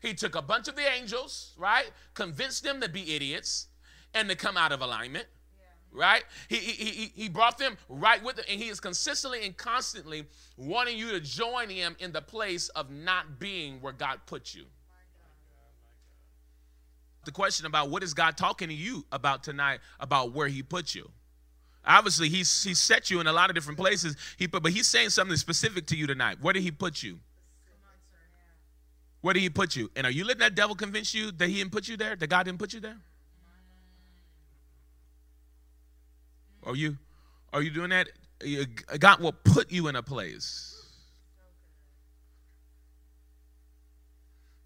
[0.03, 3.67] He took a bunch of the angels right convinced them to be idiots
[4.15, 5.27] and to come out of alignment
[5.93, 6.25] right?
[6.49, 10.97] He, he, he brought them right with him, and he is consistently and constantly wanting
[10.99, 14.65] you to join him in the place of not being where God put you.
[17.25, 20.95] The question about what is God talking to you about tonight about where he put
[20.95, 21.11] you?
[21.85, 24.17] Obviously, he's he set you in a lot of different places.
[24.37, 26.39] He put, but he's saying something specific to you tonight.
[26.41, 27.19] Where did he put you?
[29.21, 29.91] Where did he put you?
[29.97, 32.15] And are you letting that devil convince you that he didn't put you there?
[32.15, 32.99] That God didn't put you there?
[36.65, 36.97] Are you
[37.53, 38.09] are you doing that?
[38.99, 40.75] God will put you in a place.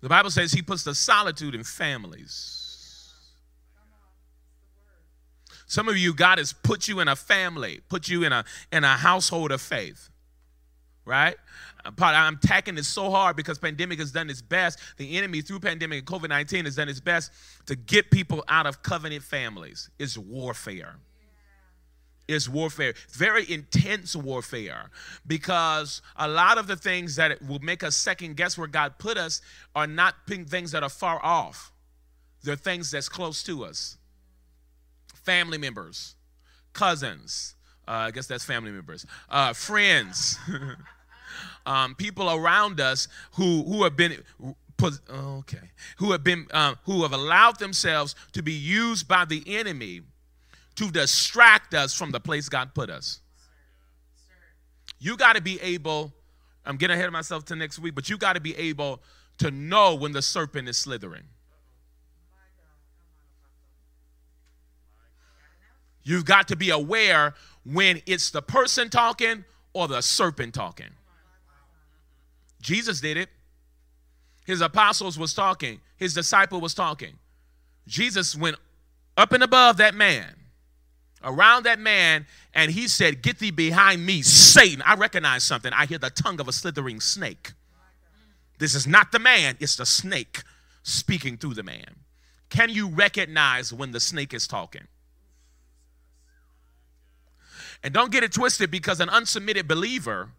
[0.01, 2.63] The Bible says he puts the solitude in families.
[5.67, 8.85] Some of you, God has put you in a family, put you in a in
[8.85, 10.11] a household of faith,
[11.07, 11.37] right?
[11.99, 14.79] I'm tacking this so hard because pandemic has done its best.
[14.99, 17.33] The enemy through pandemic COVID 19 has done its best
[17.67, 19.89] to get people out of covenant families.
[19.99, 20.97] It's warfare.
[22.33, 22.95] It's warfare.
[23.11, 24.91] Very intense warfare
[25.27, 29.17] because a lot of the things that will make us second guess where God put
[29.17, 29.41] us
[29.75, 31.73] are not things that are far off.
[32.43, 33.99] They're things that's close to us.
[35.15, 36.17] Family members,
[36.73, 37.55] cousins,
[37.87, 40.39] uh, I guess that's family members, uh, friends.
[41.67, 44.23] um, people around us who who have been
[45.09, 50.01] okay who have been um, who have allowed themselves to be used by the enemy
[50.77, 53.21] to distract us from the place God put us.
[54.99, 56.13] You got to be able.
[56.65, 59.03] I'm getting ahead of myself to next week, but you got to be able
[59.39, 61.25] to know when the serpent is slithering.
[66.05, 70.91] You've got to be aware when it's the person talking or the serpent talking.
[72.61, 73.29] Jesus did it.
[74.47, 75.81] His apostles was talking.
[75.97, 77.15] His disciple was talking.
[77.87, 78.57] Jesus went
[79.17, 80.35] up and above that man,
[81.25, 84.83] around that man, and he said, Get thee behind me, Satan.
[84.83, 85.73] I recognize something.
[85.73, 87.53] I hear the tongue of a slithering snake.
[88.59, 90.43] This is not the man, it's the snake
[90.83, 91.97] speaking through the man.
[92.49, 94.87] Can you recognize when the snake is talking?
[97.83, 100.31] And don't get it twisted because an unsubmitted believer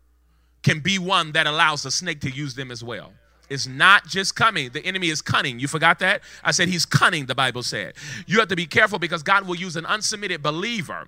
[0.61, 3.13] can be one that allows the snake to use them as well.
[3.49, 4.69] It's not just coming.
[4.71, 5.59] The enemy is cunning.
[5.59, 6.21] You forgot that?
[6.43, 7.95] I said he's cunning, the Bible said.
[8.25, 11.07] You have to be careful because God will use an unsubmitted believer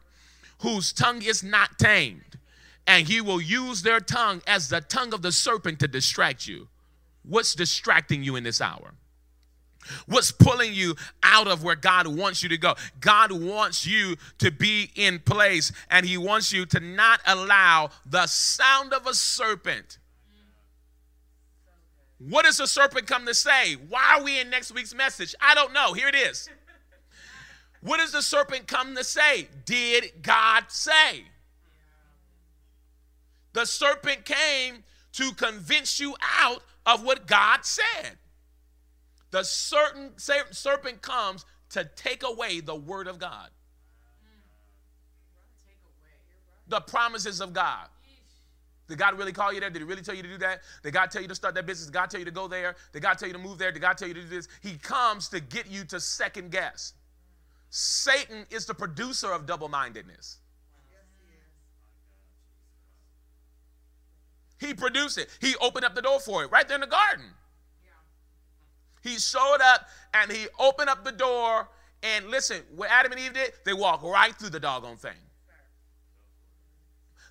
[0.59, 2.38] whose tongue is not tamed.
[2.88, 6.67] And he will use their tongue as the tongue of the serpent to distract you.
[7.23, 8.93] What's distracting you in this hour?
[10.07, 12.75] What's pulling you out of where God wants you to go?
[12.99, 18.27] God wants you to be in place and He wants you to not allow the
[18.27, 19.99] sound of a serpent.
[22.18, 23.74] What does the serpent come to say?
[23.74, 25.36] Why are we in next week's message?
[25.41, 25.93] I don't know.
[25.93, 26.49] Here it is.
[27.82, 29.47] What does the serpent come to say?
[29.66, 31.26] Did God say?
[33.53, 38.18] The serpent came to convince you out of what God said.
[39.32, 43.49] The certain serpent comes to take away the word of God.
[46.68, 47.88] The promises of God.
[48.88, 49.69] Did God really call you there?
[49.69, 50.61] Did He really tell you to do that?
[50.83, 51.88] Did God tell you to start that business?
[51.88, 52.75] Did God tell you to go there?
[52.93, 53.71] Did God tell you to move there?
[53.71, 54.47] Did God tell you to do this?
[54.61, 56.93] He comes to get you to second guess.
[57.69, 60.38] Satan is the producer of double mindedness.
[64.59, 65.27] He produced it.
[65.41, 67.25] He opened up the door for it right there in the garden.
[69.01, 71.69] He showed up and he opened up the door.
[72.01, 75.17] And listen, what Adam and Eve did, they walked right through the doggone thing.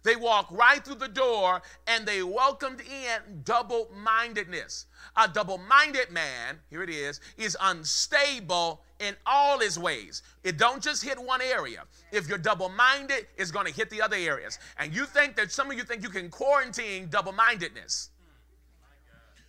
[0.04, 4.86] They walked right through the door and they welcomed in double mindedness.
[5.16, 10.22] A double minded man, here it is, is unstable in all his ways.
[10.44, 11.84] It don't just hit one area.
[12.12, 14.58] If you're double minded, it's going to hit the other areas.
[14.78, 18.10] And you think that some of you think you can quarantine double mindedness.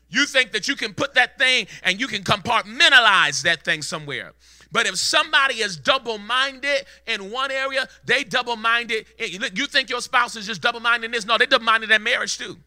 [0.09, 4.33] You think that you can put that thing and you can compartmentalize that thing somewhere.
[4.75, 9.05] But if somebody is double minded in one area, they double minded.
[9.17, 11.25] You think your spouse is just double minded in this?
[11.25, 12.57] No, they double minded in marriage too.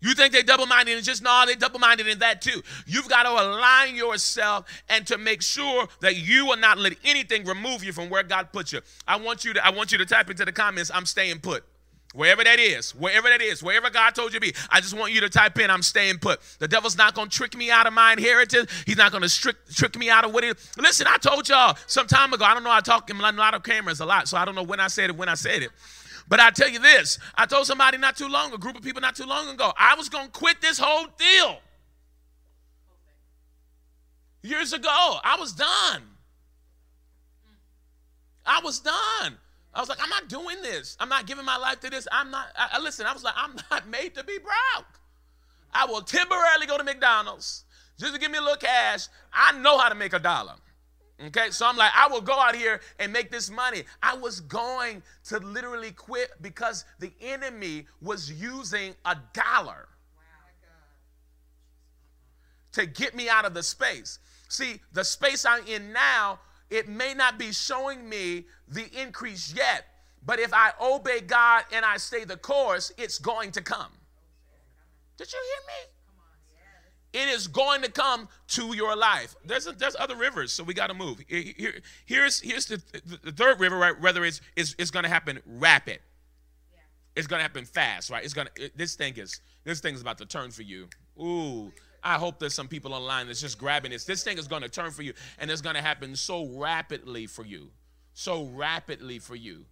[0.00, 2.62] You think they double minded and just no, they double minded in that too.
[2.86, 7.44] You've got to align yourself and to make sure that you will not let anything
[7.44, 8.82] remove you from where God put you.
[9.08, 11.64] I want you to I want you to type into the comments, I'm staying put.
[12.14, 15.12] Wherever that is, wherever that is, wherever God told you to be, I just want
[15.12, 16.40] you to type in, I'm staying put.
[16.58, 18.70] The devil's not going to trick me out of my inheritance.
[18.86, 20.76] He's not going to trick, me out of what it is.
[20.78, 23.52] Listen, I told y'all some time ago, I don't know, I talk in a lot
[23.52, 25.62] of cameras a lot, so I don't know when I said it, when I said
[25.62, 25.70] it.
[26.28, 29.02] But I tell you this, I told somebody not too long, a group of people
[29.02, 31.58] not too long ago, I was going to quit this whole deal.
[34.42, 34.88] Years ago,
[35.22, 36.02] I was done.
[38.46, 39.36] I was done.
[39.78, 40.96] I was like, I'm not doing this.
[40.98, 42.08] I'm not giving my life to this.
[42.10, 44.86] I'm not, I, I, listen, I was like, I'm not made to be broke.
[45.72, 47.64] I will temporarily go to McDonald's
[47.96, 49.06] just to give me a little cash.
[49.32, 50.54] I know how to make a dollar.
[51.26, 53.84] Okay, so I'm like, I will go out here and make this money.
[54.02, 59.86] I was going to literally quit because the enemy was using a dollar
[62.72, 64.18] to get me out of the space.
[64.48, 69.86] See, the space I'm in now it may not be showing me the increase yet,
[70.24, 73.92] but if I obey God and I stay the course, it's going to come.
[75.16, 75.92] Did you hear me?
[77.12, 79.34] it is going to come to your life.
[79.44, 81.20] There's a, there's other rivers, so we got to move.
[81.26, 82.82] Here, here's here's the,
[83.22, 83.98] the, third river, right?
[84.00, 86.00] Whether it's is it's going to happen rapid,
[87.16, 88.24] it's going to happen fast, right?
[88.24, 90.88] It's going to this thing is this thing is about to turn for you.
[91.20, 91.72] Ooh,
[92.08, 94.04] I hope there's some people online that's just grabbing this.
[94.04, 97.26] This thing is going to turn for you, and it's going to happen so rapidly
[97.26, 97.70] for you,
[98.14, 99.66] so rapidly for you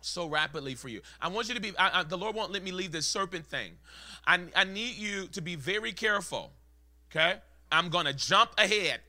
[0.00, 1.00] so rapidly for you.
[1.20, 3.44] I want you to be, I, I, the Lord won't let me leave this serpent
[3.44, 3.72] thing.
[4.24, 6.52] I, I need you to be very careful,
[7.10, 7.40] okay?
[7.72, 9.00] I'm going to jump ahead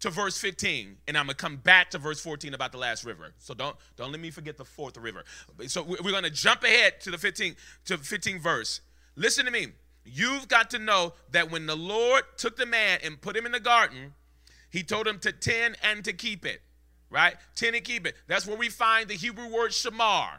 [0.00, 3.32] to verse 15 and i'm to come back to verse 14 about the last river
[3.38, 5.22] so don't don't let me forget the fourth river
[5.68, 7.54] so we're to jump ahead to the 15
[7.84, 8.80] to 15 verse
[9.14, 9.68] listen to me
[10.04, 13.52] you've got to know that when the lord took the man and put him in
[13.52, 14.14] the garden
[14.70, 16.62] he told him to tend and to keep it
[17.12, 17.36] right?
[17.54, 18.16] Tend and keep it.
[18.26, 20.30] That's where we find the Hebrew word shamar.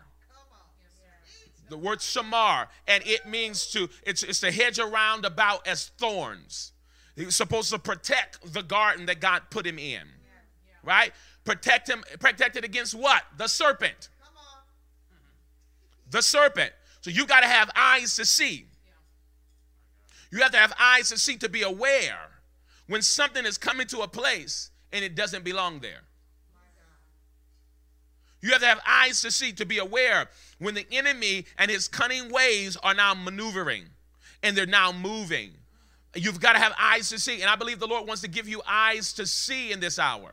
[1.70, 6.74] The word shamar, and it means to, it's, it's to hedge around about as thorns.
[7.16, 10.01] He was supposed to protect the garden that God put him in,
[10.84, 11.14] right?
[11.45, 13.24] Protect him, protect it against what?
[13.38, 14.09] The serpent.
[16.09, 16.74] The serpent.
[17.01, 18.68] So you got to have eyes to see.
[20.34, 22.17] You have to have eyes to see to be aware
[22.88, 26.01] when something is coming to a place and it doesn't belong there.
[28.41, 30.27] You have to have eyes to see, to be aware
[30.57, 33.86] when the enemy and his cunning ways are now maneuvering
[34.41, 35.51] and they're now moving.
[36.15, 37.41] You've got to have eyes to see.
[37.41, 40.31] And I believe the Lord wants to give you eyes to see in this hour.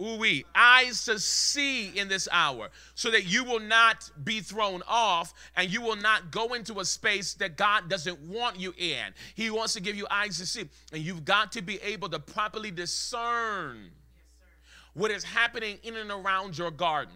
[0.00, 4.82] Ooh, we eyes to see in this hour so that you will not be thrown
[4.86, 9.12] off and you will not go into a space that God doesn't want you in.
[9.34, 10.68] He wants to give you eyes to see.
[10.92, 13.90] And you've got to be able to properly discern
[14.94, 17.14] what is happening in and around your garden.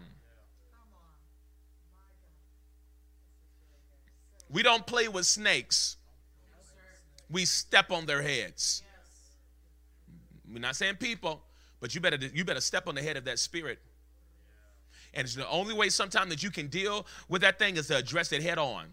[4.49, 5.95] We don't play with snakes.
[7.29, 8.83] We step on their heads.
[10.51, 11.41] We're not saying people,
[11.83, 13.77] but you better you better step on the head of that spirit.
[15.13, 17.97] And it's the only way sometimes that you can deal with that thing is to
[17.97, 18.85] address it head on.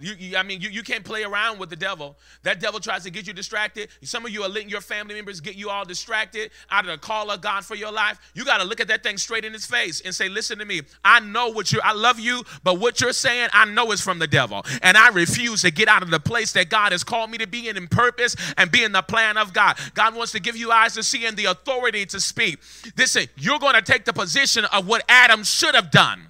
[0.00, 2.16] You, you, I mean, you, you can't play around with the devil.
[2.42, 3.88] That devil tries to get you distracted.
[4.02, 6.98] Some of you are letting your family members get you all distracted out of the
[6.98, 8.18] call of God for your life.
[8.34, 10.64] You got to look at that thing straight in his face and say, Listen to
[10.64, 10.82] me.
[11.04, 14.18] I know what you I love you, but what you're saying, I know is from
[14.18, 14.64] the devil.
[14.82, 17.46] And I refuse to get out of the place that God has called me to
[17.46, 19.78] be in in purpose and be in the plan of God.
[19.94, 22.58] God wants to give you eyes to see and the authority to speak.
[22.96, 26.26] Listen, you're going to take the position of what Adam should have done.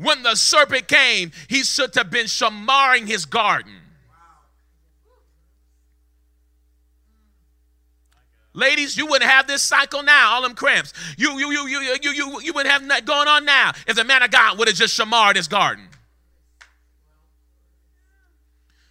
[0.00, 3.74] When the serpent came, he should have been shamaring his garden.
[8.54, 10.94] Ladies, you wouldn't have this cycle now, all them cramps.
[11.18, 14.04] You, you, you, you, you, you, you wouldn't have that going on now if the
[14.04, 15.86] man of God would have just shamarred his garden.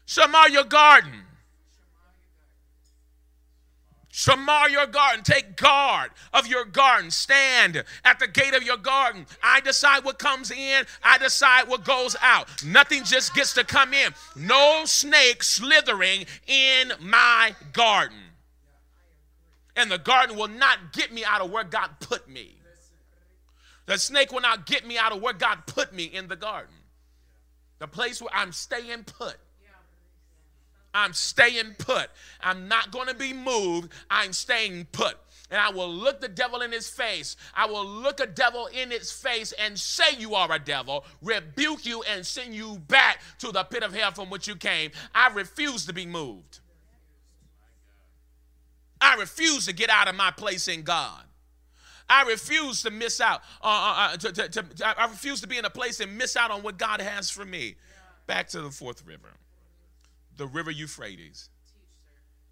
[0.06, 1.24] Shamar your garden.
[4.20, 5.24] Shamar your garden.
[5.24, 7.10] Take guard of your garden.
[7.10, 9.26] Stand at the gate of your garden.
[9.42, 12.50] I decide what comes in, I decide what goes out.
[12.66, 14.14] Nothing just gets to come in.
[14.36, 18.18] No snake slithering in my garden.
[19.78, 22.58] And the garden will not get me out of where God put me.
[23.86, 26.76] The snake will not get me out of where God put me in the garden.
[27.80, 29.38] The place where I'm staying put.
[30.94, 32.10] I'm staying put.
[32.42, 33.92] I'm not going to be moved.
[34.10, 35.18] I'm staying put.
[35.52, 37.36] And I will look the devil in his face.
[37.56, 41.86] I will look a devil in its face and say, You are a devil, rebuke
[41.86, 44.92] you, and send you back to the pit of hell from which you came.
[45.14, 46.60] I refuse to be moved.
[49.02, 51.24] I refuse to get out of my place in God.
[52.08, 53.42] I refuse to miss out.
[53.62, 56.36] Uh, uh, uh to, to, to, I refuse to be in a place and miss
[56.36, 57.76] out on what God has for me.
[58.28, 59.30] Back to the fourth river
[60.40, 61.50] the river Euphrates.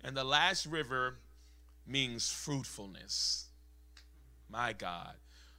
[0.04, 1.16] And the last river
[1.88, 3.46] means fruitfulness.
[4.50, 5.14] My God.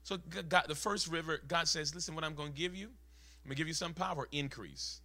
[0.05, 0.19] So
[0.49, 3.57] God, the first river, God says, listen, what I'm going to give you, I'm going
[3.57, 5.01] to give you some power, increase.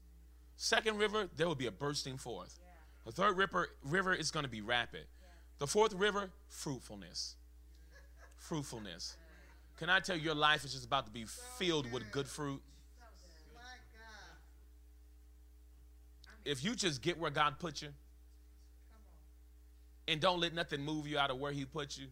[0.58, 2.60] Second river, there will be a bursting forth.
[3.06, 5.06] The third river, river is going to be rapid.
[5.60, 7.36] The fourth river, fruitfulness.
[8.36, 9.16] Fruitfulness.
[9.78, 11.26] Can I tell you, your life is just about to be
[11.58, 12.62] filled with good fruit?
[16.46, 17.90] If you just get where God put you
[20.08, 22.08] and don't let nothing move you out of where He put you,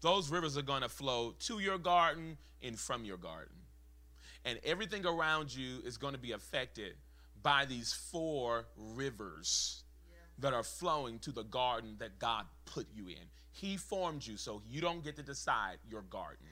[0.00, 3.56] those rivers are going to flow to your garden and from your garden.
[4.44, 6.94] And everything around you is going to be affected
[7.42, 9.82] by these four rivers
[10.38, 13.24] that are flowing to the garden that God put you in.
[13.52, 16.46] He formed you, so you don't get to decide your garden.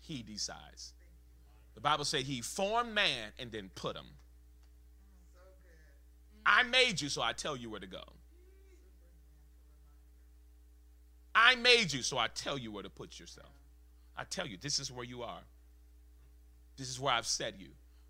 [0.00, 0.94] He decides.
[1.74, 4.06] The Bible said he formed man and then put him.
[6.52, 8.02] I made you, so I tell you where to go.
[11.32, 13.54] I made you, so I tell you where to put yourself.
[14.16, 15.42] I tell you, this is where you are.
[16.76, 17.68] This is where I've set you.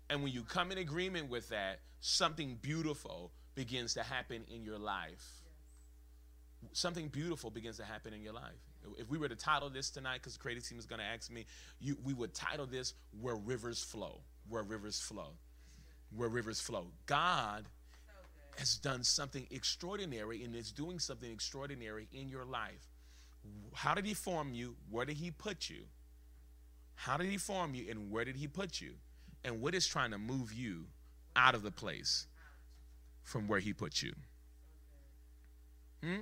[0.09, 4.79] And when you come in agreement with that, something beautiful begins to happen in your
[4.79, 5.43] life.
[6.73, 8.57] Something beautiful begins to happen in your life.
[8.97, 11.29] If we were to title this tonight, because the creative team is going to ask
[11.29, 11.45] me,
[11.79, 14.21] you, we would title this Where Rivers Flow.
[14.49, 15.33] Where Rivers Flow.
[16.15, 16.87] Where Rivers Flow.
[17.05, 17.65] God
[18.57, 22.87] has done something extraordinary and is doing something extraordinary in your life.
[23.73, 24.75] How did he form you?
[24.89, 25.83] Where did he put you?
[26.95, 28.93] How did he form you and where did he put you?
[29.43, 30.85] And what is trying to move you
[31.35, 32.27] out of the place
[33.23, 34.13] from where he put you?
[36.03, 36.21] Hmm?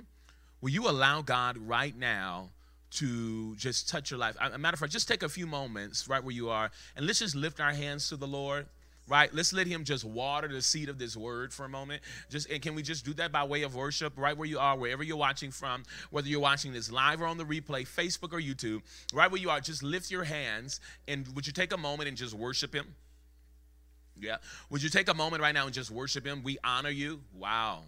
[0.60, 2.50] Will you allow God right now
[2.92, 4.36] to just touch your life?
[4.40, 7.18] A matter of fact, just take a few moments right where you are and let's
[7.18, 8.66] just lift our hands to the Lord
[9.10, 12.00] right let's let him just water the seed of this word for a moment
[12.30, 14.78] just and can we just do that by way of worship right where you are
[14.78, 18.40] wherever you're watching from whether you're watching this live or on the replay facebook or
[18.40, 18.80] youtube
[19.12, 22.16] right where you are just lift your hands and would you take a moment and
[22.16, 22.94] just worship him
[24.18, 24.36] yeah
[24.70, 27.82] would you take a moment right now and just worship him we honor you wow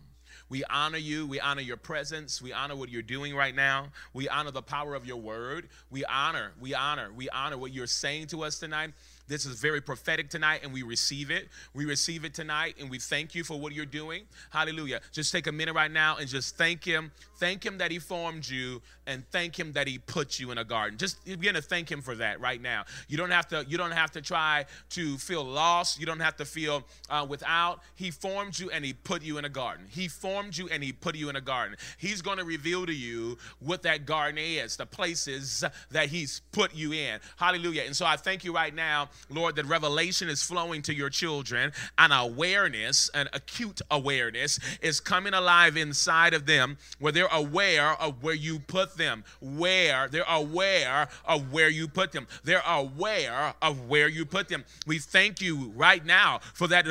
[0.49, 1.27] we honor you.
[1.27, 2.43] We honor your presence.
[2.43, 3.89] We honor what you're doing right now.
[4.13, 5.69] We honor the power of your word.
[5.91, 8.91] We honor, we honor, we honor what you're saying to us tonight.
[9.29, 11.49] This is very prophetic tonight, and we receive it.
[11.75, 14.25] We receive it tonight, and we thank you for what you're doing.
[14.51, 15.01] Hallelujah.
[15.13, 17.13] Just take a minute right now and just thank Him.
[17.39, 20.65] Thank Him that He formed you, and thank Him that He put you in a
[20.65, 20.99] garden.
[20.99, 22.85] Just begin to thank Him for that right now.
[23.09, 23.65] You don't have to.
[23.69, 26.01] You don't have to try to feel lost.
[26.01, 27.81] You don't have to feel uh, without.
[27.95, 29.87] He formed you, and He put you in a garden.
[29.89, 31.77] He formed you, and He put you in a garden.
[31.97, 36.75] He's going to reveal to you what that garden is, the places that He's put
[36.75, 37.21] you in.
[37.37, 37.83] Hallelujah.
[37.87, 41.73] And so I thank you right now Lord, that revelation is flowing to your children
[41.99, 48.23] and awareness, an acute awareness, is coming alive inside of them where they're aware of
[48.23, 49.25] where you put them.
[49.41, 52.27] Where they're aware of where you put them.
[52.45, 54.65] They're aware of where you put them.
[54.87, 56.87] We thank you right now for that.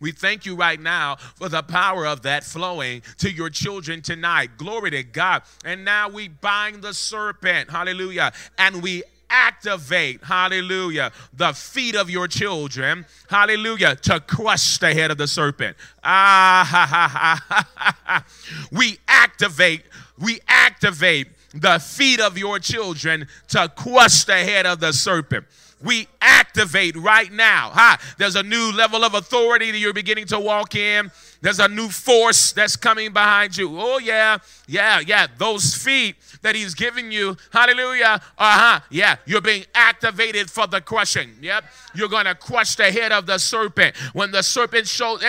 [0.00, 4.56] We thank you right now for the power of that flowing to your children tonight.
[4.56, 5.42] Glory to God.
[5.64, 7.70] And now we bind the serpent.
[7.70, 15.10] Hallelujah and we activate, hallelujah, the feet of your children, hallelujah, to crush the head
[15.10, 15.76] of the serpent.
[16.04, 18.24] Ah, ha, ha, ha, ha, ha.
[18.70, 19.84] We activate,
[20.18, 25.46] we activate the feet of your children to crush the head of the serpent
[25.82, 27.70] we activate right now.
[27.70, 27.98] Ha!
[28.18, 31.10] There's a new level of authority that you're beginning to walk in.
[31.40, 33.68] There's a new force that's coming behind you.
[33.80, 35.26] Oh, yeah, yeah, yeah.
[35.36, 40.80] Those feet that He's giving you, hallelujah, uh huh, yeah, you're being activated for the
[40.80, 41.30] crushing.
[41.40, 41.64] Yep,
[41.94, 43.96] you're going to crush the head of the serpent.
[44.12, 45.22] When the serpent shows,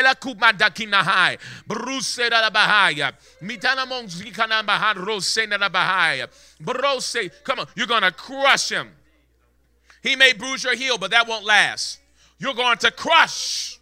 [7.44, 8.92] come on, you're going to crush him.
[10.04, 12.00] He may bruise your heel, but that won't last.
[12.38, 13.80] You're going to crush.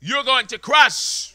[0.00, 1.34] You're going to crush.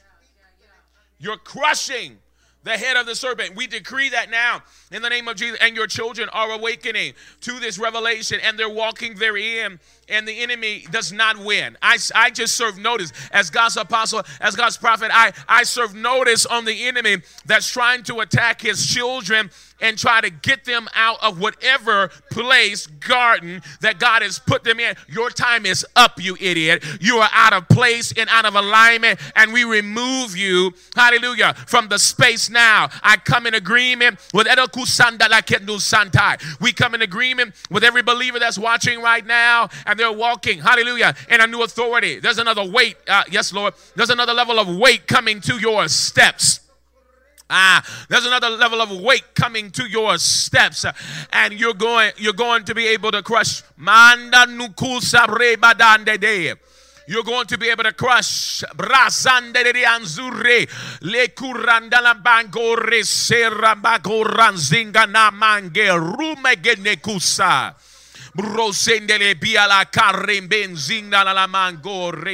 [1.18, 2.18] You're crushing
[2.64, 3.56] the head of the serpent.
[3.56, 4.62] We decree that now
[4.92, 5.58] in the name of Jesus.
[5.62, 10.86] And your children are awakening to this revelation and they're walking therein, and the enemy
[10.92, 11.78] does not win.
[11.82, 15.12] I, I just serve notice as God's apostle, as God's prophet.
[15.14, 19.50] I, I serve notice on the enemy that's trying to attack his children
[19.84, 24.80] and try to get them out of whatever place, garden that God has put them
[24.80, 24.96] in.
[25.10, 26.84] Your time is up, you idiot.
[27.02, 31.90] You are out of place and out of alignment, and we remove you, hallelujah, from
[31.90, 32.90] the space now.
[33.02, 34.48] I come in agreement with
[35.84, 36.62] Santai.
[36.62, 41.14] we come in agreement with every believer that's watching right now, and they're walking, hallelujah,
[41.30, 42.20] in a new authority.
[42.20, 43.76] There's another weight, uh, yes, Lord.
[43.96, 46.62] There's another level of weight coming to your steps.
[47.48, 50.84] Ah, there's another level of weight coming to your steps,
[51.32, 53.62] and you're going, you're going to be able to crush.
[53.78, 56.56] Manda nukusa rebadande de.
[57.06, 59.74] You're going to be able to crush brasandere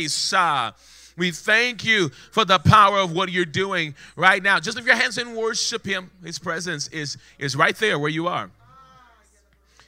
[0.08, 0.72] sa.
[1.18, 4.60] We thank you for the power of what you're doing right now.
[4.60, 6.10] Just lift your hands and worship Him.
[6.24, 8.50] His presence is, is right there where you are.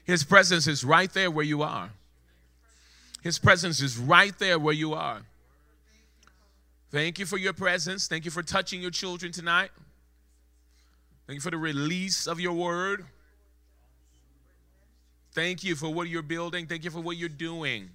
[0.03, 1.89] His presence is right there where you are.
[3.21, 5.21] His presence is right there where you are.
[6.91, 8.09] Thank you for your presence.
[8.09, 9.69] Thank you for touching your children tonight.
[11.25, 13.05] Thank you for the release of your word.
[15.33, 16.67] Thank you for what you're building.
[16.67, 17.89] Thank you for what you're doing.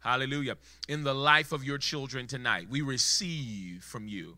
[0.00, 0.56] Hallelujah.
[0.88, 4.36] In the life of your children tonight, we receive from you.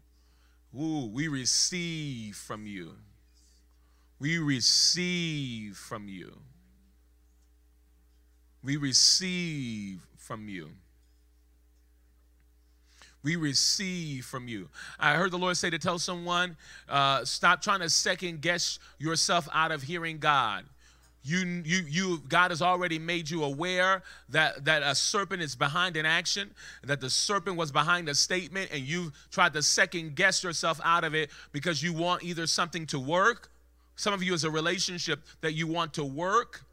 [0.79, 2.93] Ooh, we receive from you.
[4.19, 6.39] We receive from you.
[8.63, 10.71] We receive from you.
[13.23, 14.69] We receive from you.
[15.01, 16.57] I heard the Lord say to tell someone,
[16.89, 20.65] uh, stop trying to second guess yourself out of hearing God.
[21.27, 25.97] You, you, you, God has already made you aware that, that a serpent is behind
[25.97, 26.53] an action,
[26.85, 31.03] that the serpent was behind a statement, and you tried to second guess yourself out
[31.03, 33.51] of it because you want either something to work.
[33.97, 36.65] Some of you is a relationship that you want to work,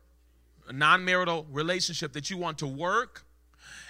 [0.68, 3.26] a non marital relationship that you want to work,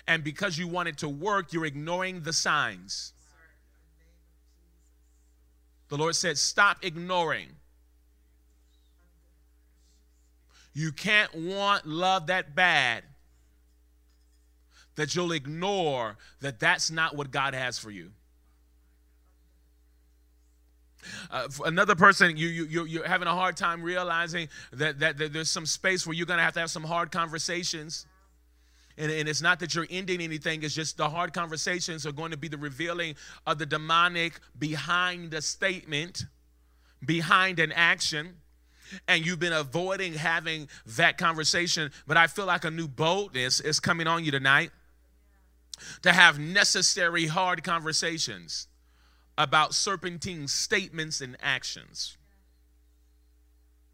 [0.07, 3.11] and because you want it to work, you're ignoring the signs.
[5.89, 7.49] The Lord said, Stop ignoring.
[10.73, 13.03] You can't want love that bad
[14.95, 18.11] that you'll ignore that that's not what God has for you.
[21.29, 25.49] Uh, another person, you, you, you're having a hard time realizing that, that, that there's
[25.49, 28.05] some space where you're going to have to have some hard conversations.
[28.97, 32.31] And, and, it's not that you're ending anything, it's just the hard conversations are going
[32.31, 33.15] to be the revealing
[33.45, 36.23] of the demonic behind a statement,
[37.03, 38.35] behind an action
[39.07, 43.79] and you've been avoiding having that conversation, but I feel like a new boldness is
[43.79, 44.71] coming on you tonight
[46.01, 48.67] to have necessary hard conversations
[49.37, 52.17] about serpentine statements and actions.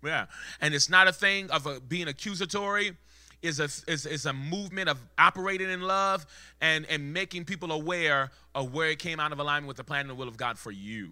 [0.04, 0.26] Yeah.
[0.62, 2.98] And it's not a thing of a, being accusatory.
[3.42, 6.26] Is a, is, is a movement of operating in love
[6.60, 10.02] and, and making people aware of where it came out of alignment with the plan
[10.02, 11.12] and the will of God for you.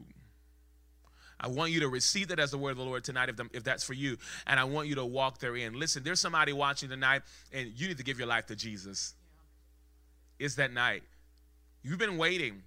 [1.39, 3.47] I want you to receive that as the word of the Lord tonight, if, the,
[3.53, 4.17] if that's for you.
[4.47, 5.73] And I want you to walk therein.
[5.73, 7.21] Listen, there's somebody watching tonight,
[7.53, 9.13] and you need to give your life to Jesus.
[10.39, 11.03] It's that night.
[11.83, 12.63] You've been waiting.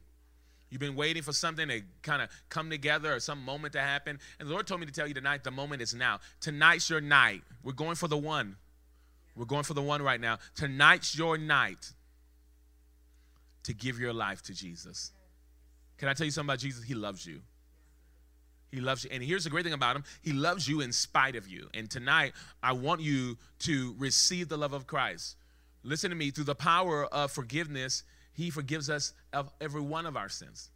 [0.71, 4.21] You've been waiting for something to kind of come together or some moment to happen.
[4.39, 6.21] And the Lord told me to tell you tonight the moment is now.
[6.41, 7.43] Tonight's your night.
[7.64, 8.57] We're going for the one.
[9.35, 10.39] We're going for the one right now.
[10.55, 11.93] Tonight's your night
[13.64, 15.11] to give your life to Jesus.
[15.99, 16.85] Can I tell you something about Jesus?
[16.85, 17.41] He loves you.
[18.71, 19.11] He loves you.
[19.12, 21.68] And here's the great thing about him He loves you in spite of you.
[21.75, 25.37] And tonight, I want you to receive the love of Christ.
[25.83, 30.16] Listen to me through the power of forgiveness, He forgives us of every one of
[30.16, 30.71] our sins.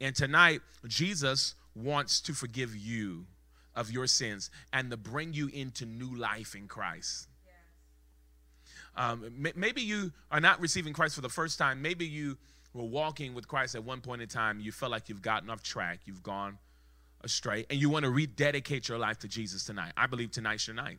[0.00, 3.26] And tonight, Jesus wants to forgive you
[3.76, 7.28] of your sins and to bring you into new life in Christ.
[8.96, 11.80] Um, maybe you are not receiving Christ for the first time.
[11.80, 12.36] Maybe you
[12.74, 14.60] were walking with Christ at one point in time.
[14.60, 16.00] You felt like you've gotten off track.
[16.06, 16.58] You've gone
[17.22, 20.76] astray and you want to rededicate your life to Jesus tonight, I believe tonight's your
[20.76, 20.98] night.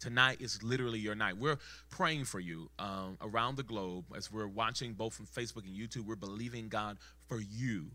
[0.00, 1.36] Tonight is literally your night.
[1.36, 1.58] We're
[1.90, 6.06] praying for you um, around the globe as we're watching both from Facebook and YouTube.
[6.06, 7.86] We're believing God for you.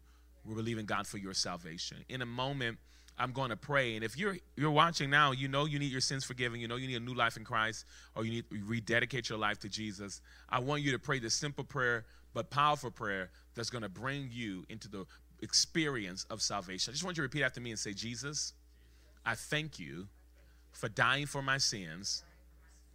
[0.45, 1.97] We're believing God for your salvation.
[2.09, 2.77] In a moment,
[3.17, 6.01] I'm going to pray, and if you're you're watching now, you know you need your
[6.01, 6.59] sins forgiven.
[6.59, 7.85] You know you need a new life in Christ,
[8.15, 10.19] or you need to rededicate your life to Jesus.
[10.49, 14.29] I want you to pray this simple prayer, but powerful prayer that's going to bring
[14.31, 15.05] you into the
[15.43, 16.91] experience of salvation.
[16.91, 18.53] I just want you to repeat after me and say, Jesus,
[19.25, 20.07] I thank you
[20.71, 22.23] for dying for my sins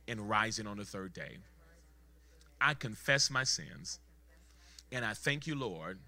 [0.09, 1.36] and rising on the third day.
[2.61, 4.01] I confess my sins,
[4.90, 5.99] and I thank you, Lord,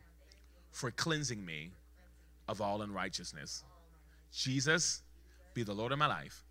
[0.72, 1.70] for cleansing me
[2.48, 3.62] of all unrighteousness.
[4.32, 5.02] Jesus,
[5.54, 6.42] be the Lord of my life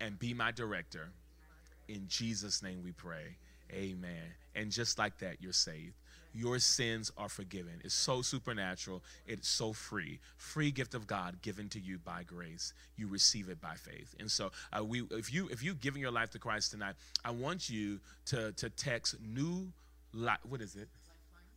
[0.00, 1.10] and be my director.
[1.88, 3.36] In Jesus' name we pray.
[3.72, 4.34] Amen.
[4.54, 5.94] And just like that, you're saved
[6.34, 7.80] your sins are forgiven.
[7.84, 9.02] It's so supernatural.
[9.26, 10.20] It's so free.
[10.36, 12.72] Free gift of God given to you by grace.
[12.96, 14.14] You receive it by faith.
[14.18, 17.30] And so, uh, we, if you if you giving your life to Christ tonight, I
[17.30, 19.72] want you to to text new
[20.12, 20.38] life.
[20.48, 20.88] What is it?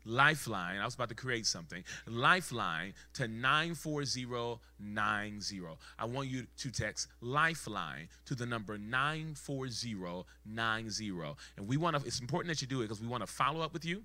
[0.05, 0.79] Lifeline.
[0.79, 1.83] I was about to create something.
[2.07, 5.61] Lifeline to 94090.
[5.97, 11.35] I want you to text Lifeline to the number 94090.
[11.57, 13.61] And we want to, it's important that you do it because we want to follow
[13.61, 14.03] up with you.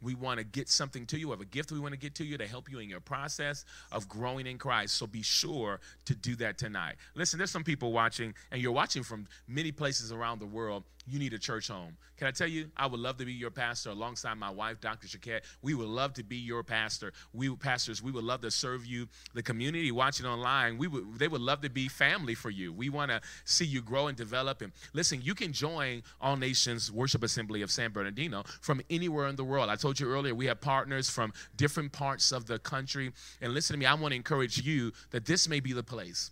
[0.00, 1.30] We want to get something to you.
[1.30, 3.64] Have a gift we want to get to you to help you in your process
[3.90, 4.96] of growing in Christ.
[4.96, 6.96] So be sure to do that tonight.
[7.14, 11.18] Listen, there's some people watching, and you're watching from many places around the world you
[11.18, 11.96] need a church home.
[12.16, 15.06] Can I tell you, I would love to be your pastor alongside my wife, Dr.
[15.06, 15.42] Shaquette.
[15.62, 17.12] We would love to be your pastor.
[17.32, 19.08] We pastors, we would love to serve you.
[19.34, 22.72] The community watching online, we would they would love to be family for you.
[22.72, 24.62] We want to see you grow and develop.
[24.62, 29.36] And listen, you can join All Nations Worship Assembly of San Bernardino from anywhere in
[29.36, 29.70] the world.
[29.70, 33.12] I told you earlier, we have partners from different parts of the country.
[33.40, 36.30] And listen to me, I want to encourage you that this may be the place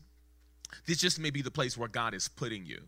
[0.87, 2.81] this just may be the place where God is putting you,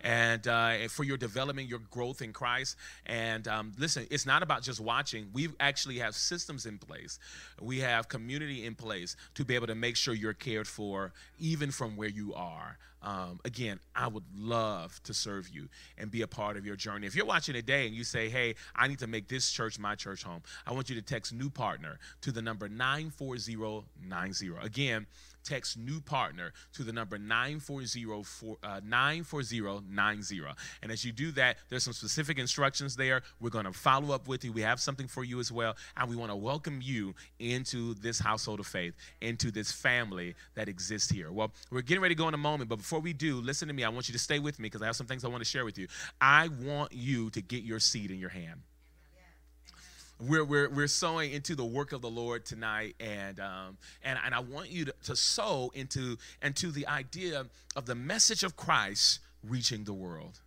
[0.00, 2.76] and, uh, for your development, your growth in Christ.
[3.06, 5.26] And um, listen, it's not about just watching.
[5.32, 7.18] We actually have systems in place.
[7.60, 11.70] We have community in place to be able to make sure you're cared for, even
[11.70, 12.78] from where you are.
[13.04, 15.68] Um, again, I would love to serve you
[15.98, 17.06] and be a part of your journey.
[17.06, 19.94] If you're watching today and you say, hey, I need to make this church my
[19.94, 24.52] church home, I want you to text new partner to the number 94090.
[24.62, 25.06] Again,
[25.44, 28.06] text new partner to the number 940,
[28.62, 30.42] uh, 94090.
[30.82, 33.22] And as you do that, there's some specific instructions there.
[33.40, 34.52] We're going to follow up with you.
[34.52, 35.76] We have something for you as well.
[35.96, 40.68] And we want to welcome you into this household of faith, into this family that
[40.68, 41.30] exists here.
[41.30, 43.74] Well, we're getting ready to go in a moment, but before we do, listen to
[43.74, 43.84] me.
[43.84, 45.48] I want you to stay with me because I have some things I want to
[45.48, 45.88] share with you.
[46.20, 48.62] I want you to get your seed in your hand
[50.20, 54.34] we're, we're, we're sowing into the work of the Lord tonight, and um, and, and
[54.34, 57.46] I want you to, to sow into into the idea
[57.76, 60.40] of the message of Christ reaching the world.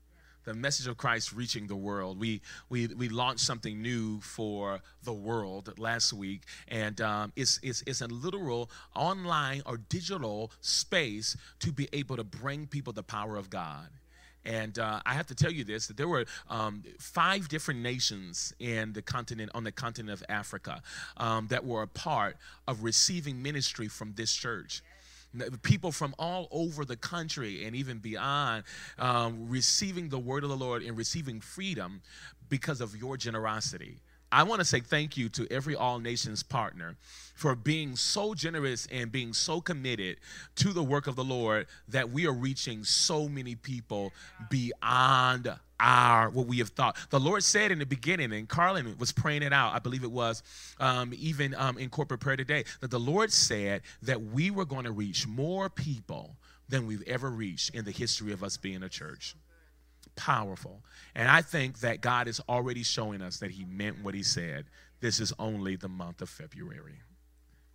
[0.45, 2.17] The message of Christ reaching the world.
[2.17, 7.83] We we we launched something new for the world last week, and um, it's, it's
[7.85, 13.35] it's a literal online or digital space to be able to bring people the power
[13.35, 13.89] of God.
[14.47, 18.53] And uh, I have to tell you this: that there were um, five different nations
[18.59, 20.81] in the continent, on the continent of Africa,
[21.17, 22.37] um, that were a part
[22.67, 24.81] of receiving ministry from this church
[25.61, 28.63] people from all over the country and even beyond
[28.97, 32.01] um, receiving the word of the Lord and receiving freedom
[32.49, 33.99] because of your generosity.
[34.31, 36.95] I want to say thank you to every All Nations partner
[37.33, 40.17] for being so generous and being so committed
[40.55, 44.11] to the work of the Lord that we are reaching so many people
[44.49, 46.97] beyond our what we have thought.
[47.09, 49.73] The Lord said in the beginning, and Carlin was praying it out.
[49.73, 50.43] I believe it was
[50.79, 54.85] um, even um, in corporate prayer today that the Lord said that we were going
[54.85, 56.35] to reach more people
[56.67, 59.35] than we've ever reached in the history of us being a church
[60.17, 60.83] powerful.
[61.15, 64.65] And I think that God is already showing us that He meant what He said.
[64.99, 66.99] This is only the month of February.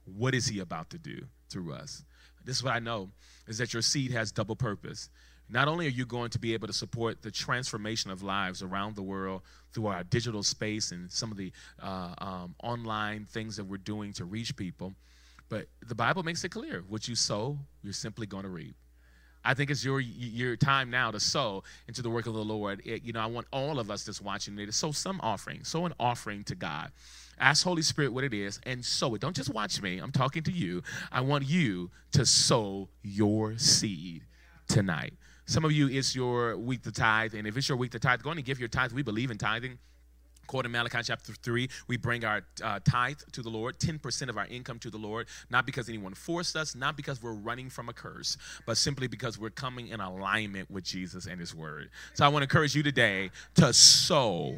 [0.04, 2.04] What is He about to do through us?
[2.44, 3.10] This is what I know
[3.46, 5.08] is that your seed has double purpose.
[5.48, 8.96] Not only are you going to be able to support the transformation of lives around
[8.96, 13.64] the world through our digital space and some of the uh, um, online things that
[13.64, 14.94] we're doing to reach people,
[15.48, 18.74] but the Bible makes it clear what you sow, you're simply going to reap.
[19.44, 22.82] I think it's your your time now to sow into the work of the Lord.
[22.84, 25.64] It, you know, I want all of us that's watching it to sow some offering,
[25.64, 26.90] sow an offering to God.
[27.38, 29.20] Ask Holy Spirit what it is and sow it.
[29.20, 29.98] Don't just watch me.
[29.98, 30.82] I'm talking to you.
[31.10, 34.26] I want you to sow your seed
[34.68, 35.14] tonight.
[35.46, 38.22] Some of you, it's your week to tithe, and if it's your week to tithe,
[38.22, 38.92] go and give your tithe.
[38.92, 39.78] We believe in tithing.
[40.44, 44.36] According to Malachi chapter 3, we bring our uh, tithe to the Lord, 10% of
[44.36, 47.88] our income to the Lord, not because anyone forced us, not because we're running from
[47.88, 48.36] a curse,
[48.66, 51.90] but simply because we're coming in alignment with Jesus and His Word.
[52.14, 54.56] So I want to encourage you today to sow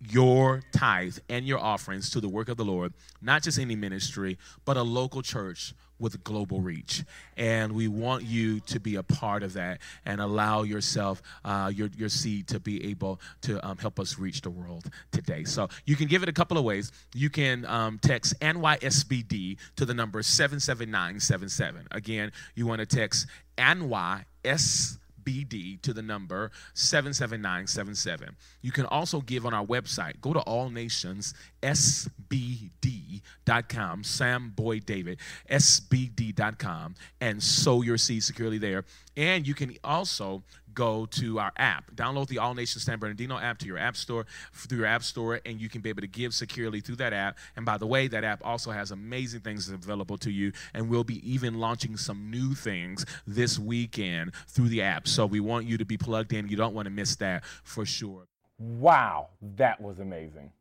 [0.00, 4.38] your tithe and your offerings to the work of the Lord, not just any ministry,
[4.64, 7.04] but a local church with global reach.
[7.36, 11.88] And we want you to be a part of that and allow yourself, uh, your,
[11.96, 15.44] your seed to be able to um, help us reach the world today.
[15.44, 16.92] So you can give it a couple of ways.
[17.14, 21.88] You can um, text NYSBD to the number 77977.
[21.90, 23.26] Again, you want to text
[23.56, 28.36] NYSBD BD to the number 77977.
[28.62, 30.20] You can also give on our website.
[30.20, 35.18] Go to All Nations allnationsSBD.com, Sam Boyd David,
[35.50, 38.84] SBD.com, and sow your seed securely there.
[39.16, 40.44] And you can also
[40.76, 41.90] go to our app.
[41.96, 45.40] Download the All Nations San Bernardino app to your app store through your app store,
[45.44, 47.38] and you can be able to give securely through that app.
[47.56, 51.02] And by the way, that app also has amazing things available to you, and we'll
[51.02, 55.08] be even launching some new things this weekend through the app.
[55.08, 56.46] So we want you to be plugged in.
[56.48, 58.28] You don't want to miss that for sure.
[58.58, 60.52] Wow, that was amazing.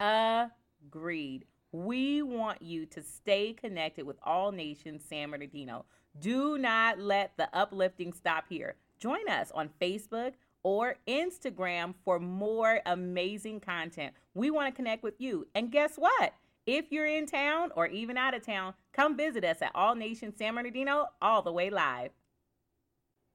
[0.00, 1.44] Agreed.
[1.72, 5.84] We want you to stay connected with All Nations San Bernardino.
[6.20, 8.76] Do not let the uplifting stop here.
[9.04, 10.32] Join us on Facebook
[10.62, 14.14] or Instagram for more amazing content.
[14.32, 15.46] We want to connect with you.
[15.54, 16.32] And guess what?
[16.64, 20.38] If you're in town or even out of town, come visit us at All Nations
[20.38, 22.12] San Bernardino all the way live.